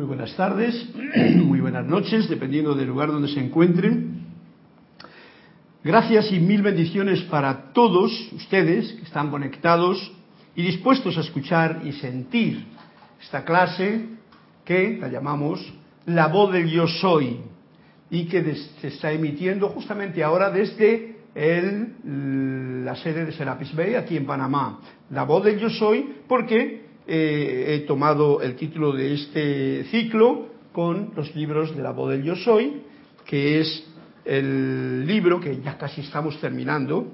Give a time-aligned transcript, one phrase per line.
[0.00, 0.88] Muy buenas tardes,
[1.44, 4.24] muy buenas noches, dependiendo del lugar donde se encuentren.
[5.84, 10.10] Gracias y mil bendiciones para todos ustedes que están conectados
[10.56, 12.64] y dispuestos a escuchar y sentir
[13.20, 14.06] esta clase
[14.64, 15.60] que la llamamos
[16.06, 17.36] La voz del yo soy
[18.08, 24.16] y que se está emitiendo justamente ahora desde el, la sede de Serapis Bay aquí
[24.16, 24.80] en Panamá.
[25.10, 31.34] La voz del yo soy porque he tomado el título de este ciclo con los
[31.34, 32.82] libros de la voz del yo soy,
[33.24, 33.84] que es
[34.24, 37.08] el libro que ya casi estamos terminando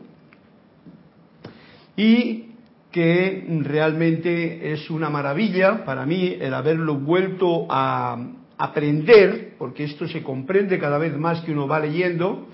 [1.96, 2.50] y
[2.90, 8.18] que realmente es una maravilla para mí el haberlo vuelto a
[8.58, 12.46] aprender, porque esto se comprende cada vez más que uno va leyendo,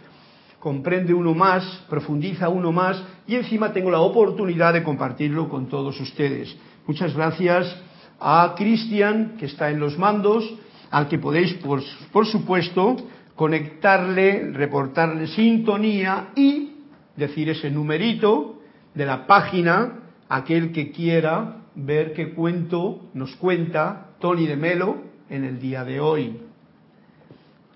[0.58, 6.00] comprende uno más, profundiza uno más y encima tengo la oportunidad de compartirlo con todos
[6.00, 6.56] ustedes.
[6.86, 7.76] Muchas gracias
[8.18, 10.52] a Cristian, que está en los mandos,
[10.90, 12.96] al que podéis, por, por supuesto,
[13.36, 16.72] conectarle, reportarle sintonía y
[17.16, 18.60] decir ese numerito
[18.94, 25.44] de la página, aquel que quiera ver qué cuento nos cuenta Tony de Melo en
[25.44, 26.40] el día de hoy.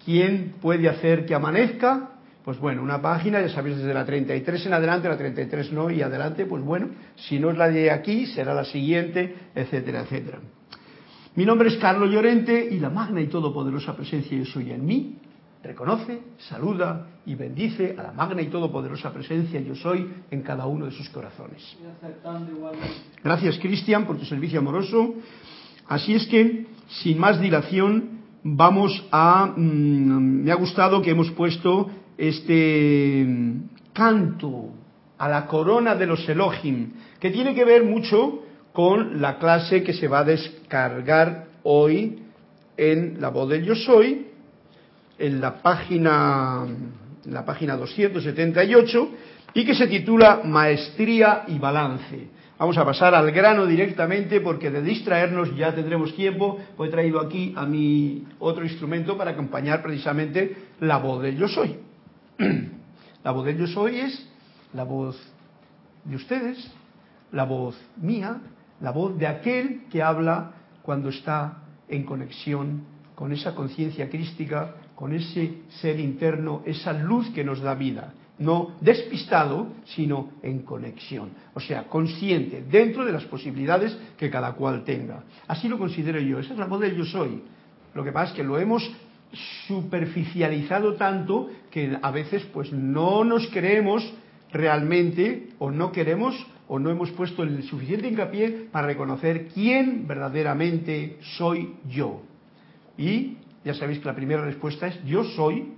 [0.05, 2.11] ¿Quién puede hacer que amanezca?
[2.47, 6.01] Pues bueno, una página, ya sabéis, desde la 33 en adelante, la 33 no, y
[6.01, 10.39] adelante, pues bueno, si no es la de aquí, será la siguiente, etcétera, etcétera.
[11.35, 15.19] Mi nombre es Carlos Llorente y la magna y todopoderosa presencia yo soy en mí
[15.67, 20.87] reconoce, saluda y bendice a la magna y todopoderosa presencia yo soy en cada uno
[20.87, 21.77] de sus corazones.
[23.25, 25.15] Gracias Cristian por tu servicio amoroso.
[25.89, 26.67] Así es que,
[27.03, 29.47] sin más dilación, vamos a...
[29.57, 34.71] Mm, me ha gustado que hemos puesto este mm, canto
[35.19, 39.95] a la corona de los Elohim, que tiene que ver mucho con la clase que
[39.95, 42.19] se va a descargar hoy
[42.77, 44.27] en la voz del yo soy,
[45.19, 46.67] en la página,
[47.25, 49.11] en la página 278,
[49.55, 52.29] y que se titula Maestría y Balance.
[52.59, 56.59] Vamos a pasar al grano directamente porque de distraernos ya tendremos tiempo.
[56.77, 61.49] Pues he traído aquí a mi otro instrumento para acompañar precisamente la voz del yo
[61.49, 61.77] soy.
[63.25, 64.29] La voz del yo soy es
[64.73, 65.17] la voz
[66.05, 66.71] de ustedes,
[67.33, 68.41] la voz mía,
[68.81, 70.53] la voz de aquel que habla
[70.83, 72.83] cuando está en conexión
[73.15, 78.13] con esa conciencia crística, con ese ser interno, esa luz que nos da vida.
[78.39, 81.31] No despistado, sino en conexión.
[81.55, 85.25] O sea, consciente, dentro de las posibilidades que cada cual tenga.
[85.49, 86.39] Así lo considero yo.
[86.39, 87.43] Esa es la voz del yo soy.
[87.95, 88.89] Lo que pasa es que lo hemos
[89.67, 94.13] superficializado tanto que a veces pues no nos creemos
[94.53, 96.35] realmente o no queremos
[96.69, 102.23] o no hemos puesto el suficiente hincapié para reconocer quién verdaderamente soy yo.
[102.99, 105.73] Y ya sabéis que la primera respuesta es yo soy.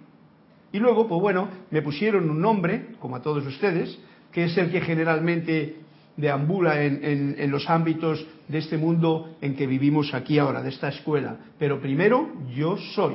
[0.73, 3.99] Y luego, pues bueno, me pusieron un nombre, como a todos ustedes,
[4.33, 5.77] que es el que generalmente
[6.17, 10.89] deambula en, en, los ámbitos de este mundo en que vivimos aquí ahora, de esta
[10.89, 11.39] escuela.
[11.59, 13.15] Pero primero, yo soy.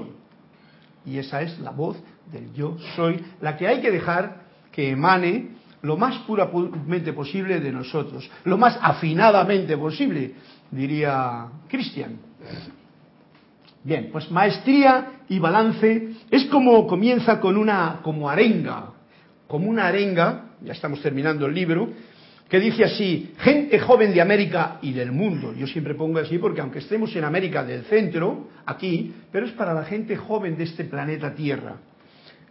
[1.06, 1.98] Y esa es la voz
[2.32, 5.50] del yo soy, la que hay que dejar que emane
[5.82, 10.34] lo más puramente posible de nosotros, lo más afinadamente posible,
[10.72, 12.18] diría Cristian.
[13.84, 18.92] Bien, pues maestría y balance es como comienza con una como arenga,
[19.48, 21.90] como una arenga, ya estamos terminando el libro,
[22.54, 25.56] que dice así, gente joven de América y del mundo.
[25.56, 29.74] Yo siempre pongo así porque aunque estemos en América del centro, aquí, pero es para
[29.74, 31.78] la gente joven de este planeta Tierra.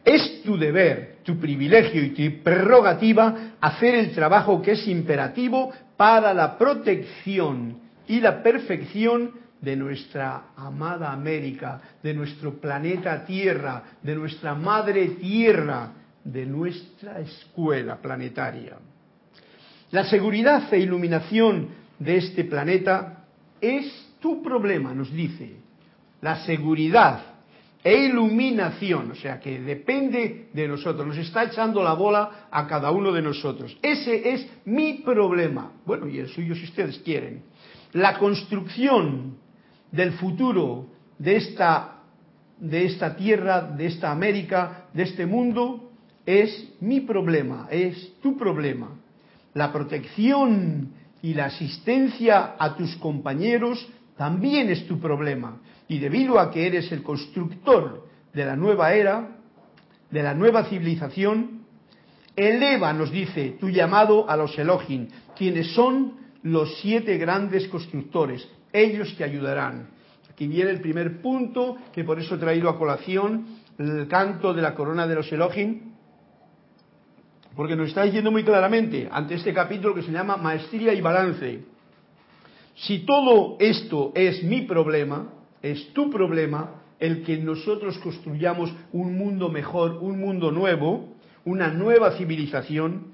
[0.05, 6.35] Es tu deber, tu privilegio y tu prerrogativa hacer el trabajo que es imperativo para
[6.35, 9.31] la protección y la perfección
[9.61, 15.93] de nuestra amada América, de nuestro planeta Tierra, de nuestra madre Tierra,
[16.25, 18.79] de nuestra escuela planetaria.
[19.93, 23.27] La seguridad e iluminación de este planeta
[23.61, 25.57] es tu problema, nos dice.
[26.23, 27.21] La seguridad
[27.85, 32.91] e iluminación, o sea que depende de nosotros, nos está echando la bola a cada
[32.91, 33.77] uno de nosotros.
[33.83, 35.73] Ese es mi problema.
[35.85, 37.43] Bueno, y el suyo si ustedes quieren.
[37.93, 39.37] La construcción
[39.91, 40.87] del futuro
[41.19, 41.99] de esta,
[42.59, 45.91] de esta tierra, de esta América, de este mundo,
[46.25, 49.02] es mi problema, es tu problema
[49.55, 55.61] la protección y la asistencia a tus compañeros también es tu problema.
[55.89, 59.37] Y debido a que eres el constructor de la nueva era,
[60.11, 61.63] de la nueva civilización,
[62.35, 68.47] eleva, nos dice, tu llamado a los Elohim, quienes son los siete grandes constructores.
[68.73, 69.89] Ellos te ayudarán.
[70.31, 73.47] Aquí viene el primer punto, que por eso he traído a colación
[73.79, 75.92] el canto de la corona de los Elohim,
[77.57, 81.61] porque nos está diciendo muy claramente ante este capítulo que se llama Maestría y Balance.
[82.75, 89.49] Si todo esto es mi problema, es tu problema, el que nosotros construyamos un mundo
[89.49, 91.15] mejor, un mundo nuevo,
[91.45, 93.09] una nueva civilización,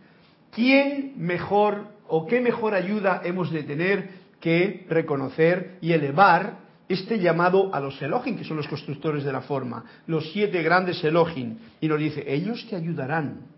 [0.55, 4.11] ¿quién mejor o qué mejor ayuda hemos de tener
[4.41, 6.58] que reconocer y elevar
[6.88, 11.02] este llamado a los Elohim, que son los constructores de la forma, los siete grandes
[11.02, 11.56] Elohim?
[11.81, 13.57] Y nos dice, ellos te ayudarán,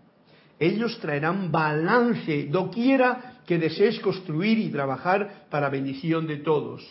[0.61, 6.87] ellos traerán balance doquiera que desees construir y trabajar para bendición de todos.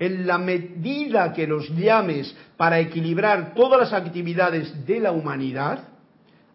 [0.00, 5.86] En la medida que los llames para equilibrar todas las actividades de la humanidad,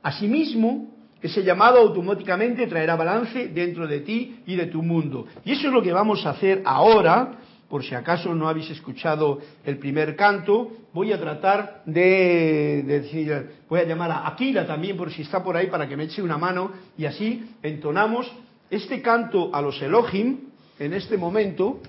[0.04, 5.25] asimismo, ese llamado automáticamente traerá balance dentro de ti y de tu mundo.
[5.45, 7.31] Y eso es lo que vamos a hacer ahora,
[7.69, 13.81] por si acaso no habéis escuchado el primer canto, voy a tratar de, decir, voy
[13.81, 16.38] a llamar a Akira también por si está por ahí para que me eche una
[16.38, 18.31] mano y así entonamos
[18.71, 20.50] este canto a los Elohim
[20.80, 21.80] en este momento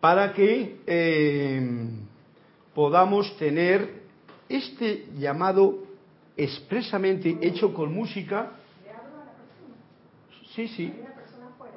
[0.00, 1.88] para que eh,
[2.74, 4.02] podamos tener
[4.48, 5.84] este llamado
[6.36, 8.52] expresamente hecho con música.
[10.54, 10.92] Sí, sí.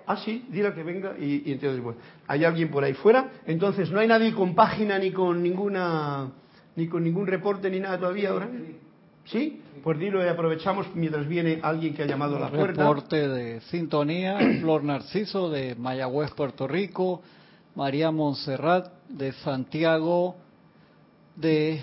[0.06, 3.31] Ah, sí, dile que venga y, y entonces, bueno, hay alguien por ahí fuera.
[3.45, 6.30] Entonces, no hay nadie con página ni con ninguna,
[6.75, 8.50] ni con ningún reporte ni nada todavía ahora.
[9.25, 9.62] ¿Sí?
[9.83, 12.81] Pues dilo y aprovechamos mientras viene alguien que ha llamado a la puerta.
[12.81, 17.21] Reporte de sintonía, Flor Narciso de Mayagüez, Puerto Rico,
[17.75, 20.36] María Montserrat de Santiago
[21.36, 21.81] de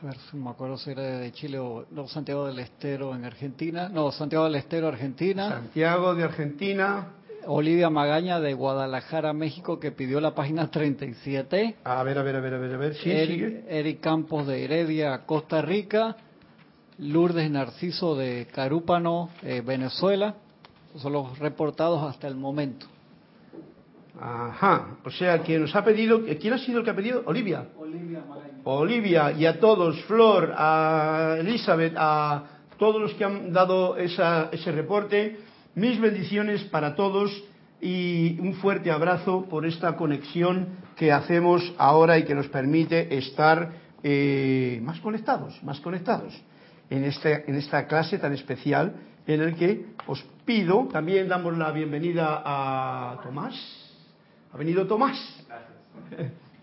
[0.00, 3.24] a ver si me acuerdo si era de Chile o no, Santiago del Estero en
[3.24, 5.48] Argentina, no, Santiago del Estero, Argentina.
[5.48, 7.08] Santiago de Argentina.
[7.50, 11.76] Olivia Magaña de Guadalajara, México, que pidió la página 37.
[11.82, 12.94] A ver, a ver, a ver, a ver, a ver.
[12.96, 13.64] Sí, Eric, sigue.
[13.70, 16.14] Eric Campos de Heredia, Costa Rica.
[16.98, 20.34] Lourdes Narciso de Carúpano, eh, Venezuela.
[20.96, 22.86] Son los reportados hasta el momento.
[24.20, 24.98] Ajá.
[25.02, 27.22] O sea, quien nos ha pedido, ¿quién ha sido el que ha pedido?
[27.24, 27.66] Olivia.
[27.78, 28.58] Olivia Magaña.
[28.64, 32.44] Olivia y a todos, Flor, a Elizabeth, a
[32.78, 35.47] todos los que han dado esa, ese reporte,
[35.78, 37.30] mis bendiciones para todos
[37.80, 43.70] y un fuerte abrazo por esta conexión que hacemos ahora y que nos permite estar
[44.02, 46.34] eh, más conectados, más conectados
[46.90, 48.96] en, este, en esta clase tan especial
[49.26, 53.54] en el que os pido, también damos la bienvenida a Tomás.
[54.52, 55.18] Ha venido Tomás.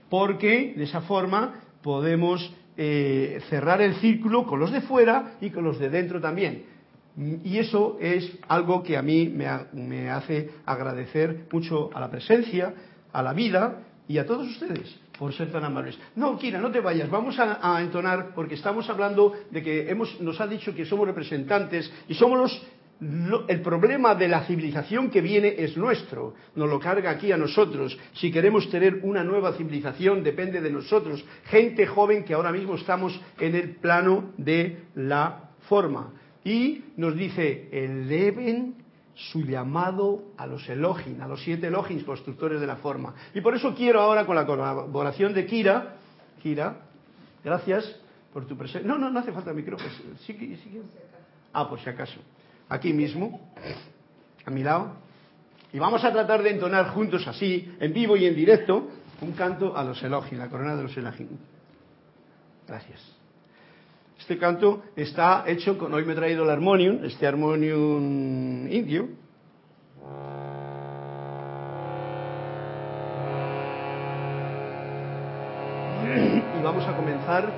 [0.09, 5.63] Porque de esa forma podemos eh, cerrar el círculo con los de fuera y con
[5.63, 6.74] los de dentro también.
[7.17, 12.73] Y eso es algo que a mí me, hace agradecer mucho a la presencia,
[13.13, 15.97] a la vida y a todos ustedes por ser tan amables.
[16.17, 20.19] No, Kira, no te vayas, vamos a, a entonar porque estamos hablando de que hemos,
[20.19, 22.61] nos ha dicho que somos representantes y somos los
[23.01, 27.97] el problema de la civilización que viene es nuestro, nos lo carga aquí a nosotros.
[28.13, 33.19] Si queremos tener una nueva civilización depende de nosotros, gente joven que ahora mismo estamos
[33.39, 36.13] en el plano de la forma.
[36.45, 38.75] Y nos dice, eleven
[39.15, 43.15] su llamado a los Elohim, a los siete Elohim constructores de la forma.
[43.33, 45.95] Y por eso quiero ahora con la colaboración de Kira,
[46.43, 46.77] Kira,
[47.43, 47.99] gracias
[48.31, 48.87] por tu presencia.
[48.87, 49.89] No, no, no hace falta micrófono.
[50.25, 50.81] Sí, sí,
[51.51, 52.19] ah, por si acaso
[52.69, 53.51] aquí mismo,
[54.45, 54.93] a mi lado,
[55.73, 58.87] y vamos a tratar de entonar juntos así, en vivo y en directo,
[59.21, 61.29] un canto a los Elohim, la corona de los Elohim.
[62.67, 63.15] Gracias.
[64.19, 69.09] Este canto está hecho con, hoy me he traído el armonium, este armonium indio.
[76.05, 77.51] Y vamos a comenzar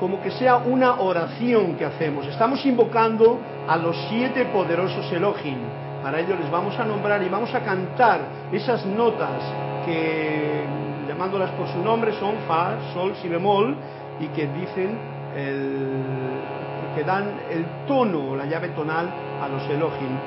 [0.00, 2.26] como que sea una oración que hacemos.
[2.26, 3.38] Estamos invocando
[3.68, 5.58] a los siete poderosos Elohim.
[6.02, 8.20] Para ello les vamos a nombrar y vamos a cantar
[8.52, 9.42] esas notas
[9.84, 10.64] que,
[11.06, 13.76] llamándolas por su nombre, son Fa, Sol, Si bemol,
[14.20, 15.86] y que dicen, el,
[16.94, 19.08] que dan el tono, la llave tonal
[19.40, 20.18] a los Elohim.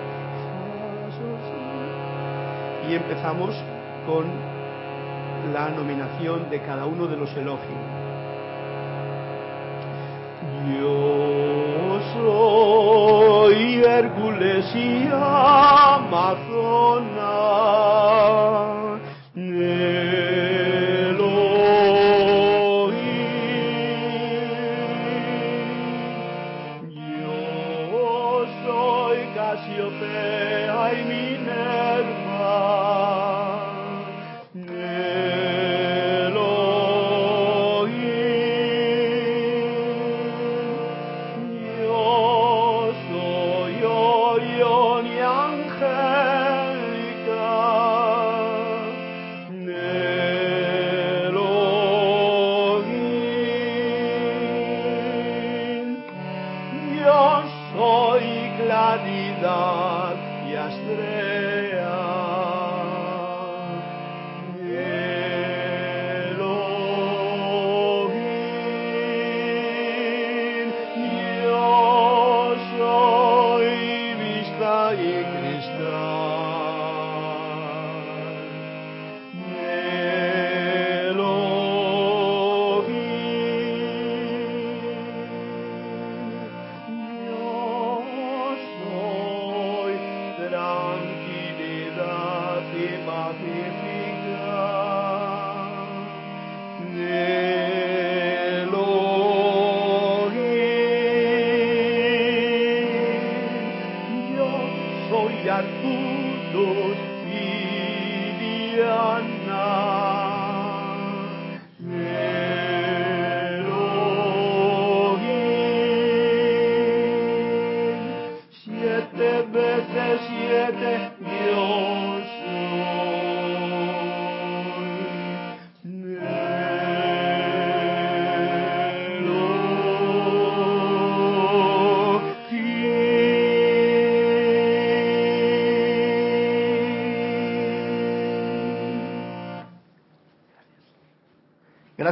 [2.90, 3.56] Y empezamos
[4.06, 4.26] con
[5.54, 8.02] la nominación de cada uno de los Elohim.
[10.80, 16.51] Yo soy Hércules y Amazona.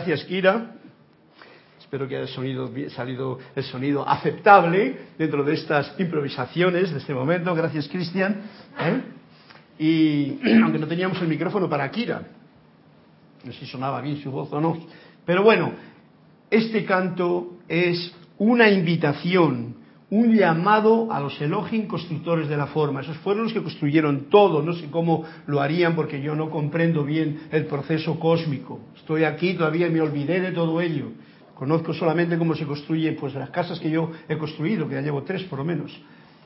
[0.10, 0.72] Gracias, Kira.
[1.80, 7.54] Espero que haya sonido, salido el sonido aceptable dentro de estas improvisaciones de este momento.
[7.54, 8.42] Gracias, Cristian.
[8.80, 9.02] ¿eh?
[9.78, 12.24] Y aunque no teníamos el micrófono para Kira,
[13.44, 14.80] no sé si sonaba bien su voz o no.
[15.28, 15.74] Pero bueno,
[16.50, 19.76] este canto es una invitación,
[20.12, 23.02] un llamado a los Elohim constructores de la forma.
[23.02, 24.64] Esos fueron los que construyeron todo.
[24.64, 28.80] No sé cómo lo harían porque yo no comprendo bien el proceso cósmico.
[28.96, 31.12] Estoy aquí todavía y me olvidé de todo ello.
[31.54, 35.24] Conozco solamente cómo se construyen pues las casas que yo he construido, que ya llevo
[35.24, 35.92] tres por lo menos.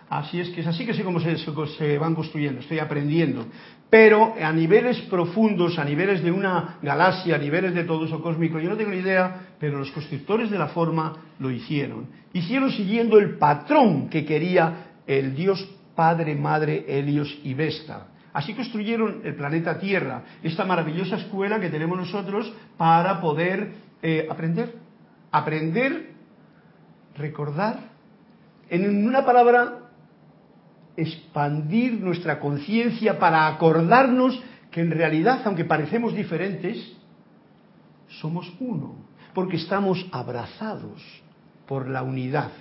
[0.10, 3.46] Así es que es así que sé cómo se, van construyendo, estoy aprendiendo.
[3.90, 8.60] Pero a niveles profundos, a niveles de una galaxia, a niveles de todo eso cósmico,
[8.60, 12.08] yo no tengo ni idea, pero los constructores de la forma lo hicieron.
[12.34, 18.08] Hicieron siguiendo el patrón que quería el Dios Padre, Madre, Helios y Vesta.
[18.34, 24.74] Así construyeron el planeta Tierra, esta maravillosa escuela que tenemos nosotros para poder eh, aprender.
[25.32, 26.14] Aprender,
[27.16, 27.92] recordar,
[28.70, 29.83] en una palabra,
[30.96, 34.40] expandir nuestra conciencia para acordarnos
[34.72, 36.78] que en realidad, aunque parecemos diferentes,
[38.08, 38.96] somos uno,
[39.34, 41.02] porque estamos abrazados
[41.68, 42.52] por la unidad,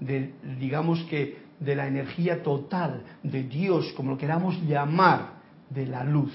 [0.00, 5.34] de, digamos que de la energía total, de Dios, como lo queramos llamar,
[5.70, 6.32] de la luz.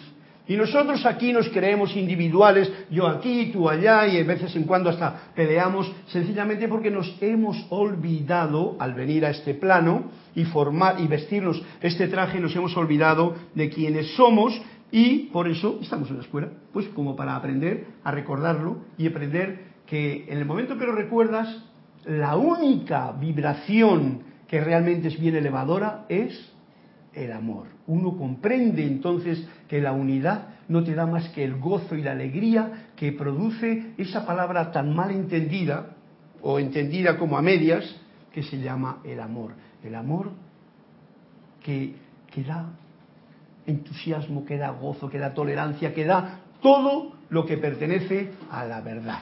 [0.49, 4.89] Y nosotros aquí nos creemos individuales, yo aquí, tú allá, y de veces en cuando
[4.89, 11.05] hasta peleamos, sencillamente porque nos hemos olvidado, al venir a este plano y formar y
[11.05, 14.59] vestirnos este traje, nos hemos olvidado de quienes somos
[14.91, 19.65] y por eso estamos en la escuela, pues como para aprender a recordarlo y aprender
[19.85, 21.63] que en el momento que lo recuerdas,
[22.05, 26.51] la única vibración que realmente es bien elevadora es
[27.19, 27.67] el amor.
[27.87, 32.11] Uno comprende entonces que la unidad no te da más que el gozo y la
[32.11, 35.95] alegría que produce esa palabra tan mal entendida
[36.41, 37.83] o entendida como a medias
[38.33, 39.53] que se llama el amor.
[39.83, 40.31] El amor
[41.61, 41.95] que,
[42.31, 42.69] que da
[43.65, 48.81] entusiasmo, que da gozo, que da tolerancia, que da todo lo que pertenece a la
[48.81, 49.19] verdad.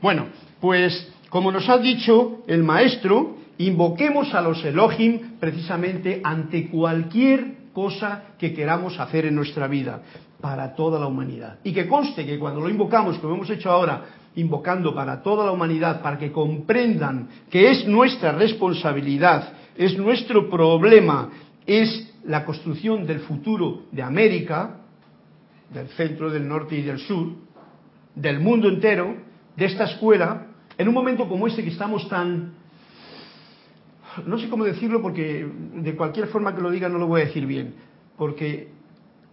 [0.00, 0.26] Bueno,
[0.60, 8.34] pues como nos ha dicho el maestro, invoquemos a los Elohim precisamente ante cualquier cosa
[8.38, 10.02] que queramos hacer en nuestra vida,
[10.40, 11.58] para toda la humanidad.
[11.64, 14.04] Y que conste que cuando lo invocamos, como hemos hecho ahora,
[14.34, 21.30] invocando para toda la humanidad, para que comprendan que es nuestra responsabilidad, es nuestro problema,
[21.66, 24.78] es la construcción del futuro de América,
[25.72, 27.28] del centro, del norte y del sur,
[28.14, 29.16] del mundo entero,
[29.56, 32.54] de esta escuela, en un momento como este que estamos tan
[34.26, 37.24] no sé cómo decirlo porque de cualquier forma que lo diga no lo voy a
[37.26, 37.74] decir bien,
[38.16, 38.68] porque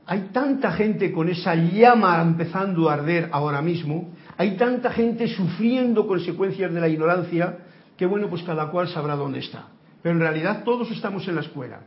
[0.06, 6.08] hay tanta gente con esa llama empezando a arder ahora mismo, hay tanta gente sufriendo
[6.08, 7.60] consecuencias de la ignorancia,
[7.96, 9.68] que bueno, pues cada cual sabrá dónde está.
[10.02, 11.82] Pero en realidad todos estamos en la escuela,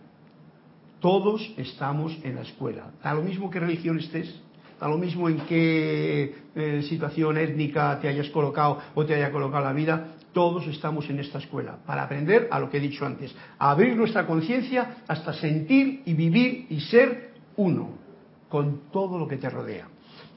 [1.01, 4.41] todos estamos en la escuela, da lo mismo que religión estés,
[4.79, 9.65] da lo mismo en qué eh, situación étnica te hayas colocado o te haya colocado
[9.65, 13.35] la vida, todos estamos en esta escuela para aprender a lo que he dicho antes,
[13.59, 17.91] a abrir nuestra conciencia hasta sentir y vivir y ser uno
[18.49, 19.89] con todo lo que te rodea.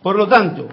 [0.01, 0.69] Por lo tanto,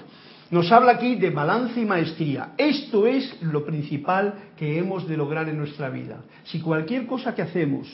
[0.51, 2.53] nos habla aquí de balance y maestría.
[2.59, 6.19] Esto es lo principal que hemos de lograr en nuestra vida.
[6.45, 7.89] Si cualquier cosa que hacemos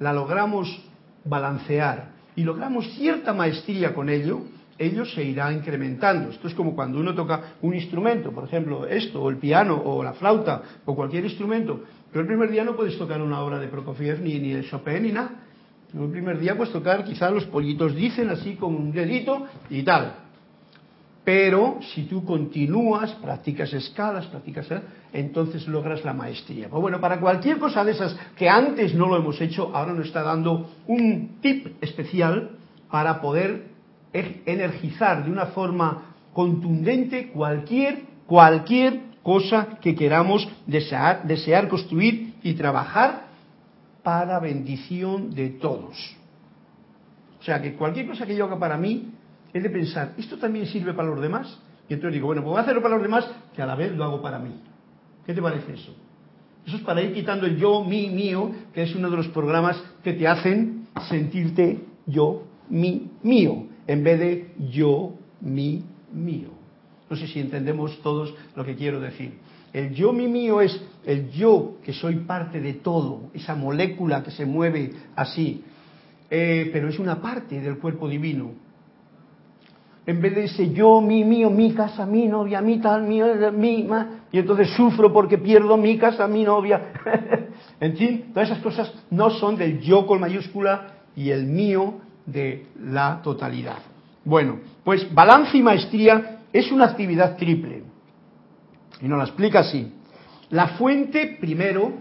[0.00, 0.82] la logramos
[1.24, 4.42] balancear y logramos cierta maestría con ello,
[4.78, 6.30] ello se irá incrementando.
[6.30, 10.02] Esto es como cuando uno toca un instrumento, por ejemplo, esto, o el piano, o
[10.02, 11.82] la flauta, o cualquier instrumento.
[12.10, 15.02] Pero el primer día no puedes tocar una obra de Prokofiev, ni, ni el Chopin,
[15.02, 15.30] ni nada.
[15.94, 20.24] El primer día puedes tocar, quizás los pollitos dicen así con un dedito y tal.
[21.24, 24.68] Pero si tú continúas, practicas escalas, practicas,
[25.12, 26.68] entonces logras la maestría.
[26.68, 30.06] Pues bueno, para cualquier cosa de esas que antes no lo hemos hecho, ahora nos
[30.06, 32.58] está dando un tip especial
[32.90, 33.73] para poder
[34.14, 43.24] energizar de una forma contundente cualquier, cualquier cosa que queramos desear, desear construir y trabajar
[44.02, 45.96] para bendición de todos.
[47.40, 49.10] O sea que cualquier cosa que yo haga para mí,
[49.52, 51.58] es de pensar, ¿esto también sirve para los demás?
[51.88, 53.92] Y entonces digo, bueno, pues voy a hacerlo para los demás, que a la vez
[53.92, 54.60] lo hago para mí.
[55.26, 55.94] ¿Qué te parece eso?
[56.66, 59.80] Eso es para ir quitando el yo, mi, mío, que es uno de los programas
[60.02, 66.48] que te hacen sentirte yo, mi, mío, en vez de yo, mi, mío.
[67.10, 69.38] No sé si entendemos todos lo que quiero decir.
[69.72, 74.30] El yo, mi, mío es el yo que soy parte de todo, esa molécula que
[74.30, 75.64] se mueve así,
[76.30, 78.64] eh, pero es una parte del cuerpo divino
[80.06, 83.20] en vez de ese yo, mi, mío, mi casa, mi novia, mi tal, mi,
[83.52, 83.88] mi,
[84.32, 86.92] y entonces sufro porque pierdo mi casa, mi novia.
[87.80, 91.94] en fin, todas esas cosas no son del yo con mayúscula y el mío
[92.26, 93.78] de la totalidad.
[94.24, 97.82] Bueno, pues balance y maestría es una actividad triple.
[99.00, 99.92] Y nos la explica así.
[100.50, 101.92] La fuente, primero,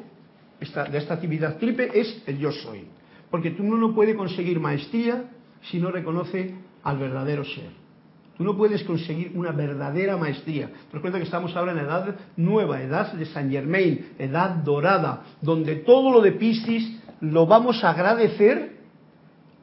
[0.60, 2.88] de esta actividad triple es el yo soy.
[3.30, 5.26] Porque tú no puedes conseguir maestría
[5.64, 7.84] si no reconoce al verdadero ser.
[8.38, 10.70] Tú no puedes conseguir una verdadera maestría.
[10.92, 15.24] Te cuenta que estamos ahora en la edad nueva, edad de San Germain, edad dorada,
[15.42, 18.83] donde todo lo de Piscis lo vamos a agradecer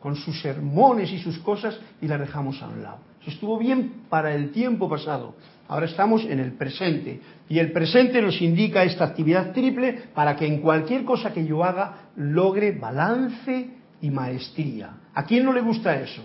[0.01, 2.99] con sus sermones y sus cosas y las dejamos a un lado.
[3.21, 5.35] Eso estuvo bien para el tiempo pasado.
[5.69, 7.21] Ahora estamos en el presente.
[7.49, 11.63] Y el presente nos indica esta actividad triple para que en cualquier cosa que yo
[11.63, 14.97] haga logre balance y maestría.
[15.15, 16.23] ¿A quién no le gusta eso?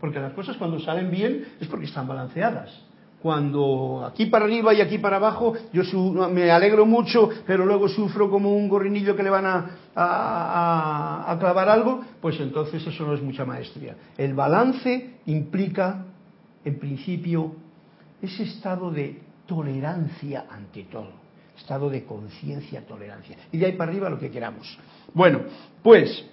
[0.00, 2.70] Porque las cosas cuando salen bien es porque están balanceadas.
[3.22, 5.82] Cuando aquí para arriba y aquí para abajo, yo
[6.28, 11.68] me alegro mucho, pero luego sufro como un gorrinillo que le van a, a clavar
[11.68, 13.94] algo, pues entonces eso no es mucha maestría.
[14.16, 16.04] El balance implica,
[16.64, 17.54] en principio,
[18.20, 21.22] ese estado de tolerancia ante todo
[21.62, 23.36] estado de conciencia, tolerancia.
[23.52, 24.78] Y de ahí para arriba lo que queramos.
[25.14, 25.42] Bueno,
[25.82, 26.24] pues,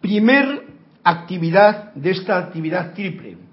[0.00, 0.64] primer
[1.02, 3.47] actividad de esta actividad triple.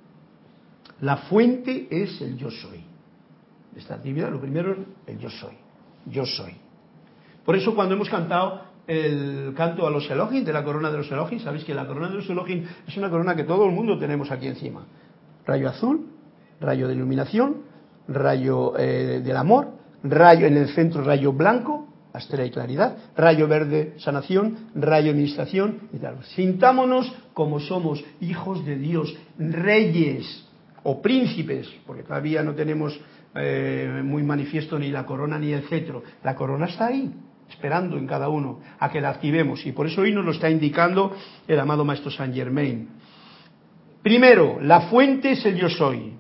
[1.02, 2.84] La fuente es el yo soy.
[3.76, 4.78] Esta actividad, lo primero es
[5.08, 5.54] el yo soy.
[6.06, 6.54] Yo soy.
[7.44, 11.12] Por eso cuando hemos cantado el canto a los Elohim, de la corona de los
[11.12, 13.98] Elohim, sabéis que la corona de los Elohim es una corona que todo el mundo
[13.98, 14.86] tenemos aquí encima.
[15.46, 16.08] Rayo azul,
[16.62, 17.64] rayo de iluminación,
[18.08, 19.70] rayo eh, del amor,
[20.04, 25.98] rayo en el centro, rayo blanco, astrea y claridad, rayo verde, sanación, rayo administración y
[25.98, 26.24] tal.
[26.36, 30.45] Sintámonos como somos hijos de Dios, reyes
[30.88, 32.98] o príncipes, porque todavía no tenemos
[33.34, 36.04] eh, muy manifiesto ni la corona ni el cetro.
[36.24, 37.12] La corona está ahí,
[37.50, 40.48] esperando en cada uno a que la activemos y por eso hoy nos lo está
[40.48, 41.16] indicando
[41.48, 42.88] el amado Maestro Saint Germain.
[44.04, 46.14] Primero, la fuente es el yo soy.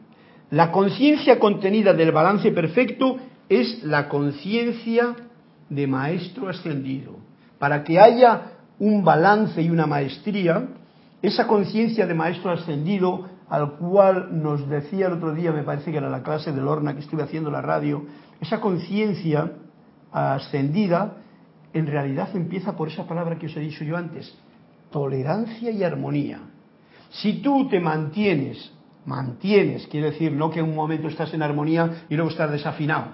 [0.49, 5.15] La conciencia contenida del balance perfecto es la conciencia
[5.69, 7.17] de maestro ascendido.
[7.59, 10.69] Para que haya un balance y una maestría,
[11.21, 15.97] esa conciencia de maestro ascendido al cual nos decía el otro día, me parece que
[15.97, 18.05] era la clase de Lorna que estuve haciendo la radio,
[18.41, 19.51] esa conciencia
[20.11, 21.17] ascendida
[21.73, 24.33] en realidad empieza por esa palabra que os he dicho yo antes,
[24.91, 26.39] tolerancia y armonía.
[27.09, 28.71] Si tú te mantienes,
[29.05, 33.07] mantienes, quiere decir no que en un momento estás en armonía y luego estás desafinado,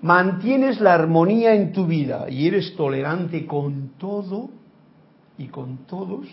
[0.00, 4.50] mantienes la armonía en tu vida y eres tolerante con todo
[5.36, 6.26] y con todos,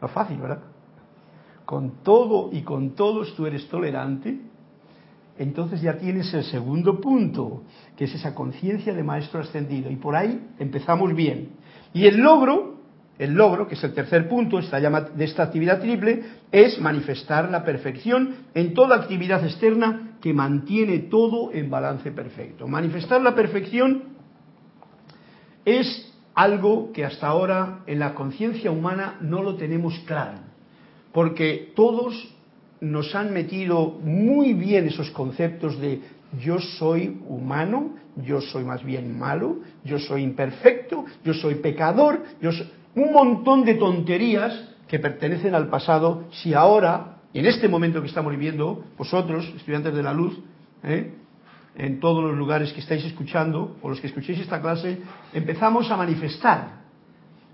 [0.00, 0.75] no fácil, ¿verdad?
[1.66, 4.40] Con todo y con todos tú eres tolerante,
[5.36, 9.90] entonces ya tienes el segundo punto, que es esa conciencia de maestro ascendido.
[9.90, 11.50] Y por ahí empezamos bien.
[11.92, 12.76] Y el logro
[13.18, 18.36] el logro, que es el tercer punto de esta actividad triple, es manifestar la perfección
[18.54, 22.68] en toda actividad externa que mantiene todo en balance perfecto.
[22.68, 24.04] Manifestar la perfección
[25.64, 30.38] es algo que hasta ahora en la conciencia humana no lo tenemos claro,
[31.16, 32.28] porque todos
[32.82, 36.02] nos han metido muy bien esos conceptos de
[36.38, 42.52] yo soy humano, yo soy más bien malo, yo soy imperfecto, yo soy pecador, yo
[42.52, 42.70] soy...
[42.96, 48.32] un montón de tonterías que pertenecen al pasado si ahora, en este momento que estamos
[48.32, 50.38] viviendo, vosotros, estudiantes de la luz,
[50.84, 51.14] ¿eh?
[51.76, 54.98] en todos los lugares que estáis escuchando, o los que escuchéis esta clase,
[55.32, 56.82] empezamos a manifestar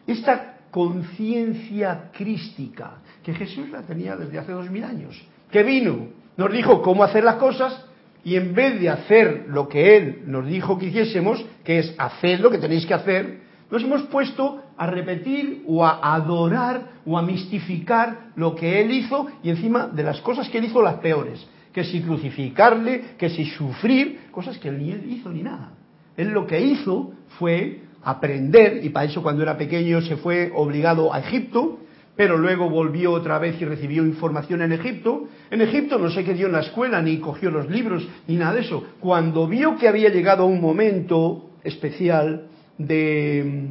[0.05, 6.51] esta conciencia crística, que Jesús la tenía desde hace dos mil años, que vino, nos
[6.51, 7.85] dijo cómo hacer las cosas,
[8.25, 12.41] y en vez de hacer lo que Él nos dijo que hiciésemos, que es hacer
[12.41, 17.23] lo que tenéis que hacer, nos hemos puesto a repetir o a adorar o a
[17.23, 21.47] mistificar lo que Él hizo y encima de las cosas que Él hizo las peores
[21.73, 25.73] que si crucificarle, que si sufrir, cosas que ni él hizo ni nada.
[26.17, 31.13] Él lo que hizo fue aprender, y para eso cuando era pequeño se fue obligado
[31.13, 31.79] a Egipto,
[32.17, 35.29] pero luego volvió otra vez y recibió información en Egipto.
[35.51, 38.61] En Egipto no se quedó en la escuela, ni cogió los libros, ni nada de
[38.61, 38.85] eso.
[39.01, 43.67] Cuando vio que había llegado un momento especial de,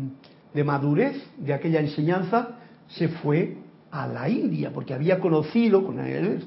[0.54, 3.58] de madurez de aquella enseñanza, se fue
[3.92, 5.94] a la India, porque había conocido,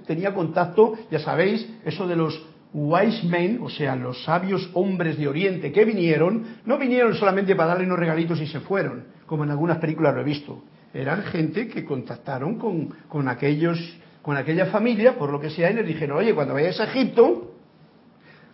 [0.07, 2.43] tenía contacto, ya sabéis, eso de los
[2.75, 7.69] wise men, o sea, los sabios hombres de Oriente que vinieron, no vinieron solamente para
[7.69, 10.65] darle unos regalitos y se fueron, como en algunas películas lo he visto.
[10.93, 13.79] Eran gente que contactaron con, con aquellos,
[14.23, 17.55] con aquella familia, por lo que sea, y les dijeron, oye, cuando vayáis a Egipto,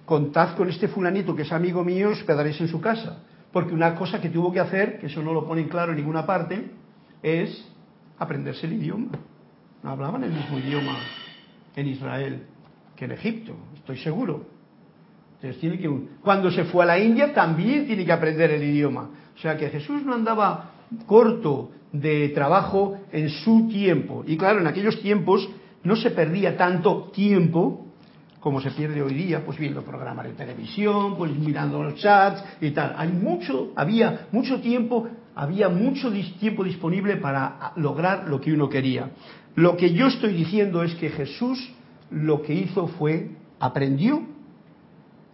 [0.04, 3.22] contad con este fulanito que es amigo mío, os quedaréis en su casa.
[3.52, 6.26] Porque una cosa que tuvo que hacer, que eso no lo ponen claro en ninguna
[6.26, 6.70] parte,
[7.22, 7.66] es
[8.18, 9.12] aprenderse el idioma.
[9.82, 10.96] No hablaban el mismo idioma
[11.74, 12.42] en Israel
[12.96, 13.54] que en Egipto,
[13.92, 14.46] estoy seguro.
[15.36, 15.90] Entonces tiene que
[16.22, 19.10] cuando se fue a la India también tiene que aprender el idioma.
[19.34, 20.72] O sea que Jesús no andaba
[21.06, 24.22] corto de trabajo en su tiempo.
[24.26, 25.48] Y claro, en aquellos tiempos
[25.82, 27.86] no se perdía tanto tiempo
[28.38, 32.70] como se pierde hoy día, pues viendo programas de televisión, pues mirando los chats y
[32.70, 32.94] tal.
[32.96, 39.10] Hay mucho, había mucho tiempo había mucho tiempo disponible para lograr lo que uno quería.
[39.54, 41.72] Lo que yo estoy diciendo es que Jesús
[42.10, 44.22] lo que hizo fue aprendió,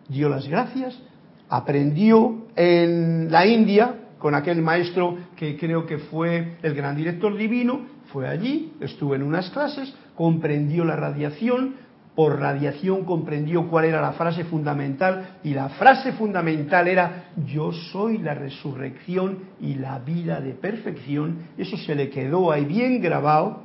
[0.09, 1.01] dio las gracias,
[1.49, 7.87] aprendió en la India con aquel maestro que creo que fue el gran director divino,
[8.13, 11.75] fue allí, estuvo en unas clases, comprendió la radiación,
[12.15, 18.17] por radiación comprendió cuál era la frase fundamental y la frase fundamental era yo soy
[18.19, 21.41] la resurrección y la vida de perfección.
[21.59, 23.65] Eso se le quedó ahí bien grabado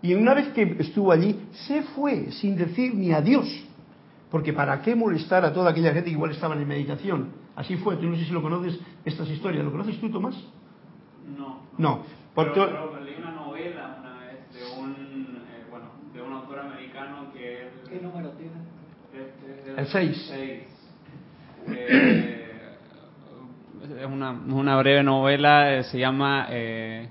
[0.00, 3.67] y una vez que estuvo allí se fue sin decir ni adiós.
[4.30, 7.30] Porque para qué molestar a toda aquella gente que igual estaba en meditación.
[7.56, 9.64] Así fue, tú no sé si lo conoces estas historias.
[9.64, 10.36] ¿Lo conoces tú, Tomás?
[11.36, 11.62] No.
[11.78, 12.02] No.
[12.34, 12.60] Porque...
[12.60, 13.98] leí una novela
[17.88, 18.52] ¿Qué número tiene?
[19.76, 20.32] El 6.
[20.34, 20.66] Eh,
[23.98, 27.08] es una, una, breve novela, eh, se llama eh,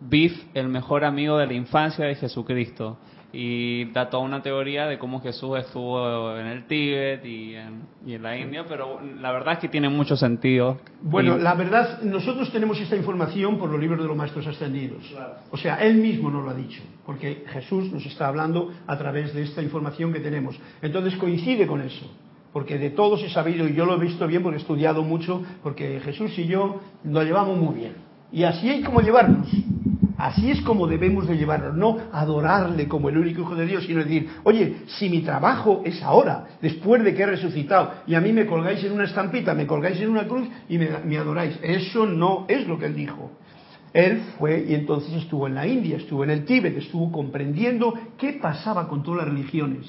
[0.00, 2.98] Biff, el mejor amigo de la infancia de Jesucristo
[3.38, 8.34] y da toda una teoría de cómo Jesús estuvo en el Tíbet y en, la
[8.34, 10.78] India, pero la verdad es que tiene mucho sentido.
[11.02, 15.14] Bueno, la verdad, nosotros tenemos esta información por los libros de los maestros ascendidos.
[15.50, 19.34] O sea, él mismo nos lo ha dicho, porque Jesús nos está hablando a través
[19.34, 20.58] de esta información que tenemos.
[20.80, 22.10] Entonces coincide con eso
[22.54, 25.42] porque de todos he sabido y yo lo he visto bien porque he estudiado mucho,
[25.62, 27.96] porque Jesús y yo nos llevamos muy bien.
[28.32, 29.46] Y así hay como llevarnos.
[30.18, 34.02] Así es como debemos de llevarlo, no adorarle como el único Hijo de Dios, sino
[34.02, 38.32] decir, oye, si mi trabajo es ahora, después de que he resucitado, y a mí
[38.32, 42.46] me colgáis en una estampita, me colgáis en una cruz y me, adoráis, eso no
[42.48, 43.30] es lo que él dijo.
[43.92, 48.34] Él fue y entonces estuvo en la India, estuvo en el Tíbet, estuvo comprendiendo qué
[48.34, 49.86] pasaba con todas las religiones.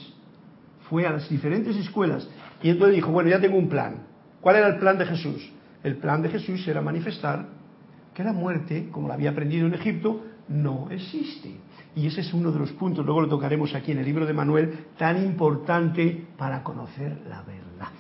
[0.90, 2.30] Fue a las diferentes escuelas
[2.62, 4.08] y entonces dijo, bueno, ya tengo un plan.
[4.42, 5.52] ¿Cuál era el plan de Jesús?
[5.84, 7.57] El plan de Jesús era manifestar
[8.17, 11.51] que la muerte, como la había aprendido en Egipto, no existe.
[11.95, 14.34] Y ese es uno de los puntos, luego lo tocaremos aquí en el libro de
[14.34, 17.93] Manuel, tan importante para conocer la verdad.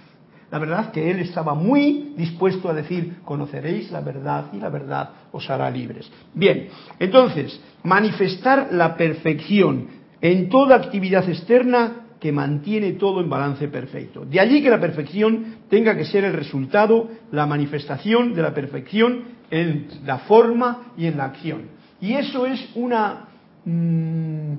[0.49, 5.11] La verdad que él estaba muy dispuesto a decir, conoceréis la verdad y la verdad
[5.31, 6.11] os hará libres.
[6.33, 9.87] Bien, entonces, manifestar la perfección
[10.19, 14.25] en toda actividad externa que mantiene todo en balance perfecto.
[14.25, 19.36] De allí que la perfección tenga que ser el resultado, la manifestación de la perfección
[19.49, 21.63] en la forma y en la acción.
[21.99, 23.27] Y eso es una,
[23.65, 24.53] mm,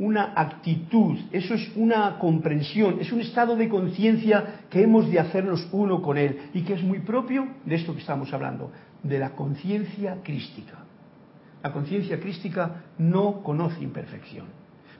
[0.00, 5.68] una actitud, eso es una comprensión, es un estado de conciencia que hemos de hacernos
[5.72, 8.72] uno con Él y que es muy propio de esto que estamos hablando,
[9.02, 10.78] de la conciencia crística.
[11.62, 14.46] La conciencia crística no conoce imperfección.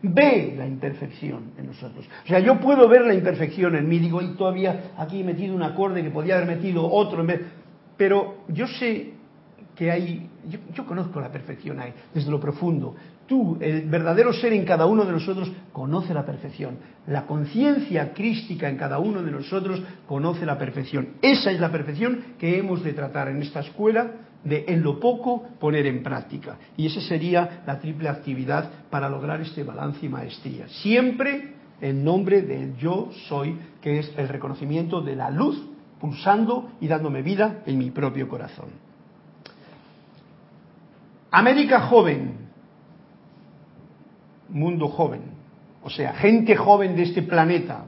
[0.03, 2.09] ve la imperfección en nosotros.
[2.25, 5.55] O sea, yo puedo ver la imperfección en mí, digo, y todavía aquí he metido
[5.55, 7.41] un acorde que podía haber metido otro, en vez...
[7.99, 9.20] pero yo sé
[9.81, 10.29] que hay,
[10.75, 12.95] yo, conozco la perfección ahí, desde lo profundo.
[13.27, 16.77] Tú, el verdadero ser en cada uno de nosotros, conoce la perfección.
[17.07, 21.15] La conciencia crística en cada uno de nosotros conoce la perfección.
[21.23, 25.45] Esa es la perfección que hemos de tratar en esta escuela de en lo poco
[25.59, 26.59] poner en práctica.
[26.77, 30.69] Y esa sería la triple actividad para lograr este balance y maestría.
[30.69, 35.59] Siempre en nombre del yo soy, que es el reconocimiento de la luz
[35.99, 38.91] pulsando y dándome vida en mi propio corazón.
[41.31, 42.49] América joven,
[44.49, 45.23] mundo joven,
[45.83, 47.85] o sea, gente joven de este planeta,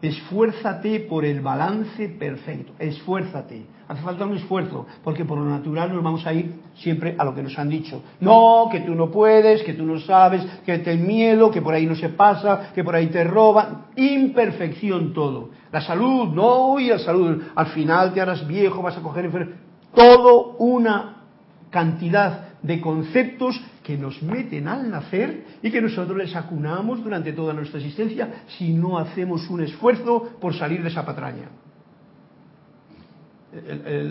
[0.00, 3.66] esfuérzate por el balance perfecto, esfuérzate.
[3.88, 7.34] Hace falta un esfuerzo, porque por lo natural nos vamos a ir siempre a lo
[7.34, 8.02] que nos han dicho.
[8.18, 11.86] No, que tú no puedes, que tú no sabes, que ten miedo, que por ahí
[11.86, 13.86] no se pasa, que por ahí te roban.
[13.94, 15.50] Imperfección todo.
[15.70, 19.56] La salud, no, y la salud, al final te harás viejo, vas a coger enfermedad.
[19.94, 21.15] Todo una
[21.76, 27.52] cantidad de conceptos que nos meten al nacer y que nosotros les acunamos durante toda
[27.52, 31.50] nuestra existencia si no hacemos un esfuerzo por salir de esa patraña.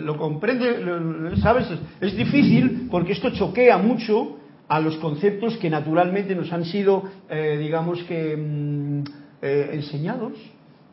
[0.04, 1.66] Lo comprende, ¿sabes?
[2.00, 7.56] Es difícil porque esto choquea mucho a los conceptos que naturalmente nos han sido, eh,
[7.58, 9.02] digamos que, mm,
[9.42, 10.34] eh, enseñados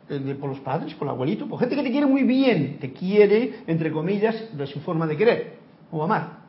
[0.08, 2.92] eh, por los padres, por el abuelito, por gente que te quiere muy bien, te
[2.92, 5.54] quiere, entre comillas, de su forma de querer
[5.92, 6.43] o amar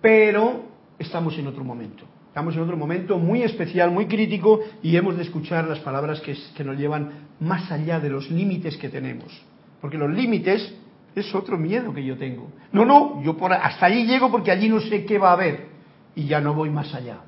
[0.00, 0.64] pero
[0.98, 2.04] estamos en otro momento.
[2.28, 6.64] Estamos en otro momento muy especial, muy crítico y hemos de escuchar las palabras que,
[6.64, 7.10] nos llevan
[7.40, 9.32] más allá de los límites que tenemos.
[9.80, 10.72] Porque los límites
[11.16, 12.48] es otro miedo que yo tengo.
[12.70, 15.70] No, no, yo por, hasta allí llego porque allí no sé qué va a haber
[16.14, 17.18] y ya no voy más allá.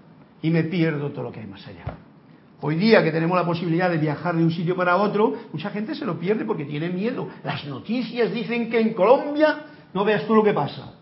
[0.41, 1.97] Y me pierdo todo lo que hay más allá.
[2.61, 5.97] Hoy día que tenemos la posibilidad de viajar de un sitio para otro, mucha gente
[5.97, 7.29] se lo pierde porque tiene miedo.
[7.43, 11.02] Las noticias dicen que en Colombia no veas tú lo que pasa.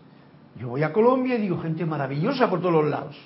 [0.59, 3.17] Yo voy a Colombia y digo, gente maravillosa por todos los lados.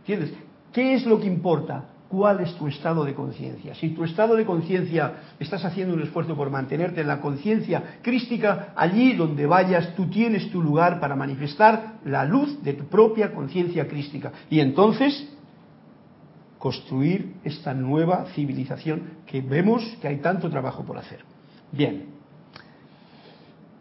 [0.00, 0.34] ¿Entiendes?
[0.72, 1.84] ¿Qué es lo que importa?
[2.08, 3.74] ¿Cuál es tu estado de conciencia?
[3.74, 8.74] Si tu estado de conciencia estás haciendo un esfuerzo por mantenerte en la conciencia crística,
[8.76, 13.88] allí donde vayas tú tienes tu lugar para manifestar la luz de tu propia conciencia
[13.88, 14.30] crística.
[14.50, 15.26] Y entonces
[16.58, 21.24] construir esta nueva civilización que vemos que hay tanto trabajo por hacer.
[21.72, 22.06] Bien.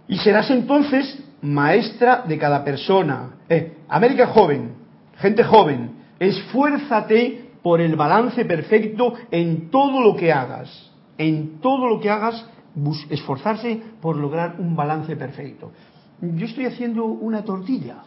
[0.08, 3.38] Y serás entonces maestra de cada persona.
[3.90, 4.76] América joven,
[5.18, 10.92] gente joven, esfuérzate por el balance perfecto en todo lo que hagas.
[11.18, 12.46] En todo lo que hagas,
[13.10, 15.72] esforzarse por lograr un balance perfecto.
[16.22, 18.04] Yo estoy haciendo una tortilla,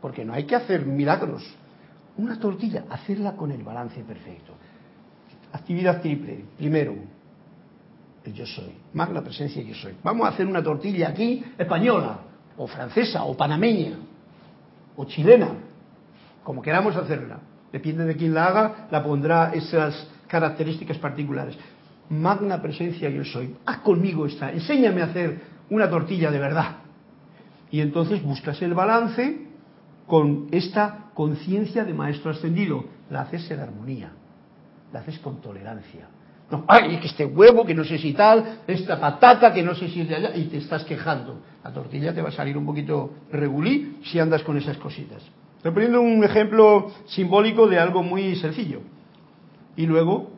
[0.00, 1.42] porque no hay que hacer milagros.
[2.16, 4.52] Una tortilla, hacerla con el balance perfecto.
[5.52, 6.44] Actividad triple.
[6.56, 6.94] Primero,
[8.32, 8.72] yo soy.
[8.94, 9.94] Magna presencia yo soy.
[10.02, 12.20] Vamos a hacer una tortilla aquí española
[12.56, 13.96] o francesa, o panameña,
[14.96, 15.48] o chilena,
[16.42, 17.38] como queramos hacerla.
[17.72, 21.56] Depende de quién la haga, la pondrá esas características particulares.
[22.08, 23.56] Magna presencia yo soy.
[23.66, 25.40] Haz conmigo esta, enséñame a hacer
[25.70, 26.76] una tortilla de verdad.
[27.70, 29.46] Y entonces buscas el balance
[30.06, 32.84] con esta conciencia de maestro ascendido.
[33.10, 34.12] La haces en armonía,
[34.92, 36.08] la haces con tolerancia,
[36.50, 39.88] no, ay, que este huevo, que no sé si tal, esta patata, que no sé
[39.88, 41.40] si es de allá, y te estás quejando.
[41.64, 45.22] La tortilla te va a salir un poquito regulí si andas con esas cositas.
[45.56, 48.80] Estoy poniendo un ejemplo simbólico de algo muy sencillo.
[49.74, 50.30] Y luego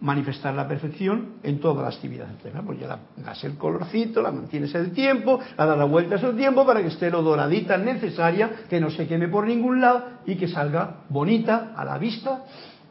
[0.00, 2.34] manifestar la perfección en todas las actividades.
[2.66, 6.66] Pues ya das el colorcito, la mantienes el tiempo, la das la vuelta a tiempo
[6.66, 10.48] para que esté lo doradita necesaria, que no se queme por ningún lado y que
[10.48, 12.44] salga bonita a la vista,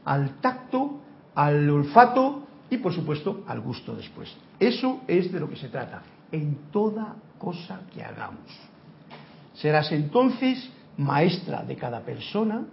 [0.04, 1.01] al tacto,
[1.36, 2.44] al olfato
[2.75, 4.35] y por supuesto al gusto después.
[4.59, 8.51] Eso es de lo que se trata, en toda cosa que hagamos.
[9.53, 12.65] Serás entonces maestra de cada persona,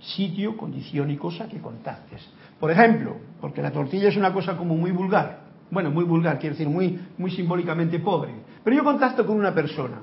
[0.00, 2.26] sitio, condición y cosa que contactes.
[2.58, 6.54] Por ejemplo, porque la tortilla es una cosa como muy vulgar, bueno, muy vulgar, quiero
[6.54, 10.00] decir, muy, muy simbólicamente pobre, pero yo contacto con una persona.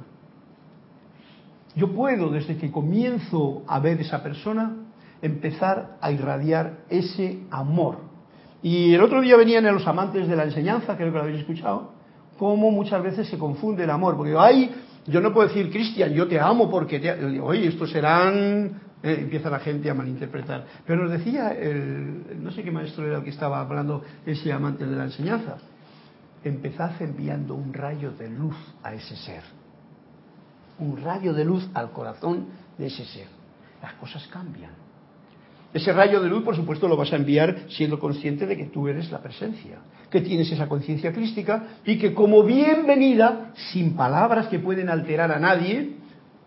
[1.75, 4.75] Yo puedo, desde que comienzo a ver esa persona,
[5.21, 8.12] empezar a irradiar ese amor
[8.63, 11.91] y el otro día venían los amantes de la enseñanza, creo que lo habéis escuchado,
[12.39, 14.15] cómo muchas veces se confunde el amor.
[14.15, 14.73] Porque, ay,
[15.05, 17.39] yo no puedo decir, Cristian, yo te amo porque te...
[17.41, 18.81] Oye, estos serán...
[19.03, 20.65] Eh, empieza la gente a malinterpretar.
[20.87, 24.85] Pero nos decía, el, no sé qué maestro era el que estaba hablando, ese amante
[24.85, 25.57] de la enseñanza.
[26.41, 29.43] Empezad enviando un rayo de luz a ese ser.
[30.79, 32.45] Un rayo de luz al corazón
[32.77, 33.27] de ese ser.
[33.81, 34.82] Las cosas cambian
[35.73, 38.87] Ese rayo de luz, por supuesto, lo vas a enviar siendo consciente de que tú
[38.87, 39.79] eres la presencia,
[40.11, 45.39] que tienes esa conciencia crística y que como bienvenida, sin palabras que pueden alterar a
[45.39, 45.95] nadie,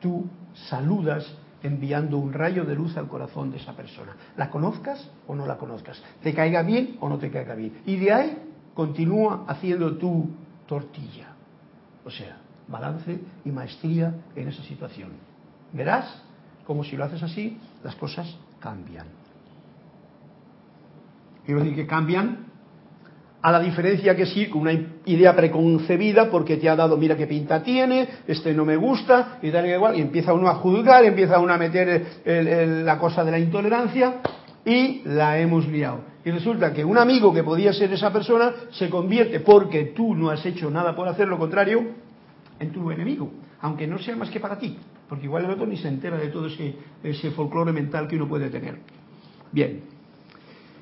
[0.01, 0.27] tú
[0.69, 1.27] saludas
[1.65, 4.15] enviando un rayo de luz al corazón de esa persona.
[4.37, 7.81] La conozcas o no la conozcas, te caiga bien o no te caiga bien.
[7.85, 8.39] Y de ahí
[8.75, 10.31] continúa haciendo tu
[10.69, 11.31] tortilla.
[12.05, 12.37] O sea,
[12.69, 15.11] balance y maestría en esa situación.
[15.73, 16.23] Verás
[16.65, 19.07] como si lo haces así, las cosas cambian.
[21.45, 22.47] Quiero decir que cambian
[23.43, 24.73] a la diferencia que sí, con una
[25.05, 29.53] idea preconcebida porque te ha dado, mira qué pinta tiene, este no me gusta, y
[29.53, 32.25] tal y igual, y empieza uno a juzgar, empieza uno a meter
[32.85, 34.17] la cosa de la intolerancia
[34.65, 36.01] y la hemos liado.
[36.25, 40.31] Y resulta que un amigo que podía ser esa persona se convierte, porque tú no
[40.31, 41.85] has hecho nada por hacer lo contrario,
[42.59, 44.77] en tu enemigo, aunque no sea más que para ti,
[45.09, 48.29] porque igual el otro ni se entera de todo ese, ese folclore mental que uno
[48.29, 48.79] puede tener.
[49.53, 49.81] Bien,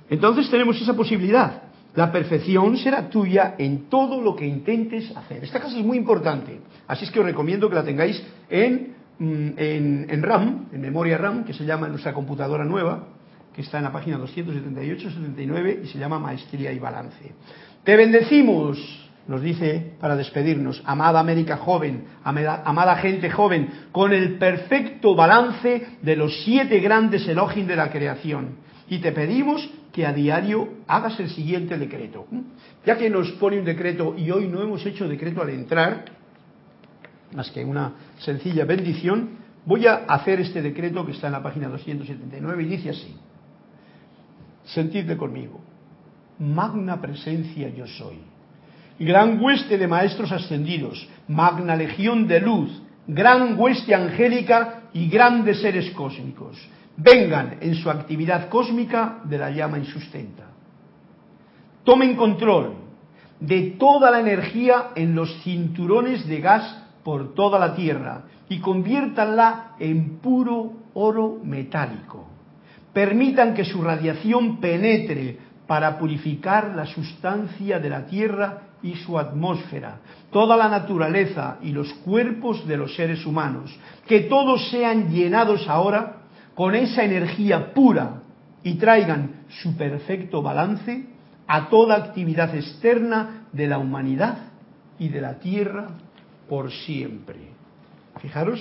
[0.08, 1.62] entonces tenemos esa posibilidad.
[1.94, 5.44] La perfección será tuya en todo lo que intentes hacer.
[5.44, 6.58] Esta cosa es muy importante,
[6.88, 11.18] así es que os recomiendo que la tengáis en, mm, en, en RAM, en memoria
[11.18, 13.06] RAM, que se llama nuestra computadora nueva,
[13.54, 17.32] que está en la página 278-79 y se llama Maestría y Balance.
[17.84, 25.14] Te bendecimos nos dice para despedirnos, amada América joven, amada, gente joven, con el perfecto
[25.14, 28.56] balance de los siete grandes elogios de la creación.
[28.88, 32.26] Y te pedimos que a diario hagas el siguiente decreto.
[32.84, 36.04] Ya que nos pone un decreto y hoy no hemos hecho decreto al entrar,
[37.34, 41.68] más que una sencilla bendición, voy a hacer este decreto que está en la página
[41.68, 43.16] 279 y dice así.
[44.64, 45.60] Sentidme conmigo.
[46.38, 48.33] Magna presencia yo soy
[48.98, 55.90] gran hueste de maestros ascendidos, magna legión de luz, gran hueste angélica y grandes seres
[55.90, 56.56] cósmicos,
[56.96, 60.44] vengan en su actividad cósmica de la llama insustenta.
[61.82, 62.76] Tomen control
[63.40, 69.72] de toda la energía en los cinturones de gas por toda la Tierra y conviértanla
[69.78, 72.26] en puro oro metálico.
[72.92, 79.96] Permitan que su radiación penetre para purificar la sustancia de la Tierra y su atmósfera,
[80.30, 83.74] toda la naturaleza y los cuerpos de los seres humanos,
[84.06, 86.18] que todos sean llenados ahora
[86.54, 88.20] con esa energía pura
[88.62, 91.06] y traigan su perfecto balance
[91.46, 94.36] a toda actividad externa de la humanidad
[94.98, 95.88] y de la tierra
[96.46, 97.38] por siempre.
[98.20, 98.60] Fijaros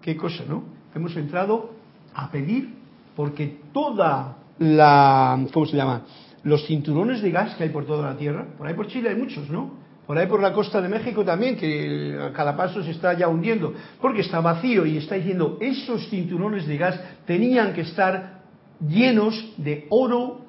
[0.00, 0.62] qué cosa, ¿no?
[0.94, 1.74] Hemos entrado
[2.14, 2.74] a pedir
[3.16, 6.02] porque toda la, ¿cómo se llama?
[6.42, 8.46] Los cinturones de gas que hay por toda la Tierra.
[8.56, 9.88] Por ahí por Chile hay muchos, ¿no?
[10.06, 13.28] Por ahí por la costa de México también, que a cada paso se está ya
[13.28, 18.40] hundiendo, porque está vacío y está diciendo, esos cinturones de gas tenían que estar
[18.80, 20.40] llenos de oro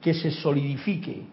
[0.00, 1.24] que se solidifique.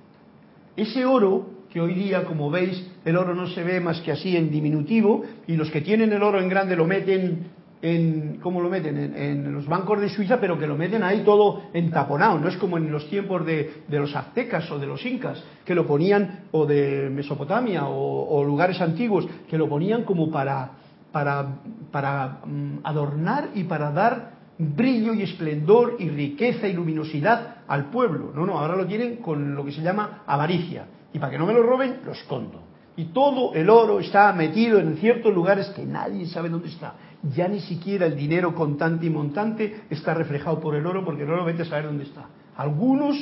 [0.75, 4.36] Ese oro, que hoy día, como veis, el oro no se ve más que así
[4.36, 7.45] en diminutivo, y los que tienen el oro en grande lo meten
[7.83, 8.97] en, ¿cómo lo meten?
[8.97, 12.39] En, los bancos de Suiza, pero que lo meten ahí todo entaponado.
[12.39, 15.85] No es como en los tiempos de, los aztecas o de los incas, que lo
[15.85, 20.71] ponían, o de Mesopotamia o, lugares antiguos, que lo ponían como para,
[21.11, 21.57] para,
[21.91, 28.31] para mm, adornar y para dar brillo y esplendor y riqueza y luminosidad al pueblo.
[28.33, 30.85] No, no, ahora lo tienen con lo que se llama avaricia.
[31.11, 32.61] Y para que no me lo roben, lo escondo.
[32.95, 36.93] Y todo el oro está metido en ciertos lugares que nadie sabe dónde está
[37.23, 41.31] ya ni siquiera el dinero contante y montante está reflejado por el oro porque el
[41.31, 42.27] oro vete a saber dónde está.
[42.57, 43.17] Algunos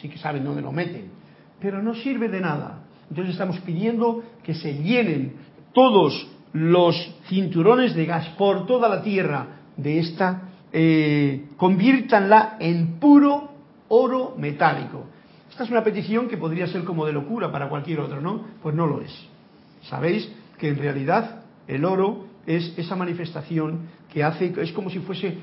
[0.00, 1.10] sí que saben dónde lo meten,
[1.60, 2.82] pero no sirve de nada.
[3.08, 5.34] Entonces estamos pidiendo que se llenen
[5.72, 10.42] todos los cinturones de gas por toda la tierra de esta,
[10.72, 13.50] eh, conviértanla en puro
[13.88, 15.04] oro metálico.
[15.50, 18.42] Esta es una petición que podría ser como de locura para cualquier otro, ¿no?
[18.62, 19.12] Pues no lo es.
[19.82, 25.38] Sabéis que en realidad el oro es esa manifestación que hace, es como si fuese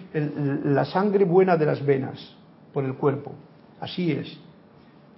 [0.64, 2.36] la sangre buena de las venas
[2.74, 3.36] por el cuerpo.
[3.80, 4.40] Así es.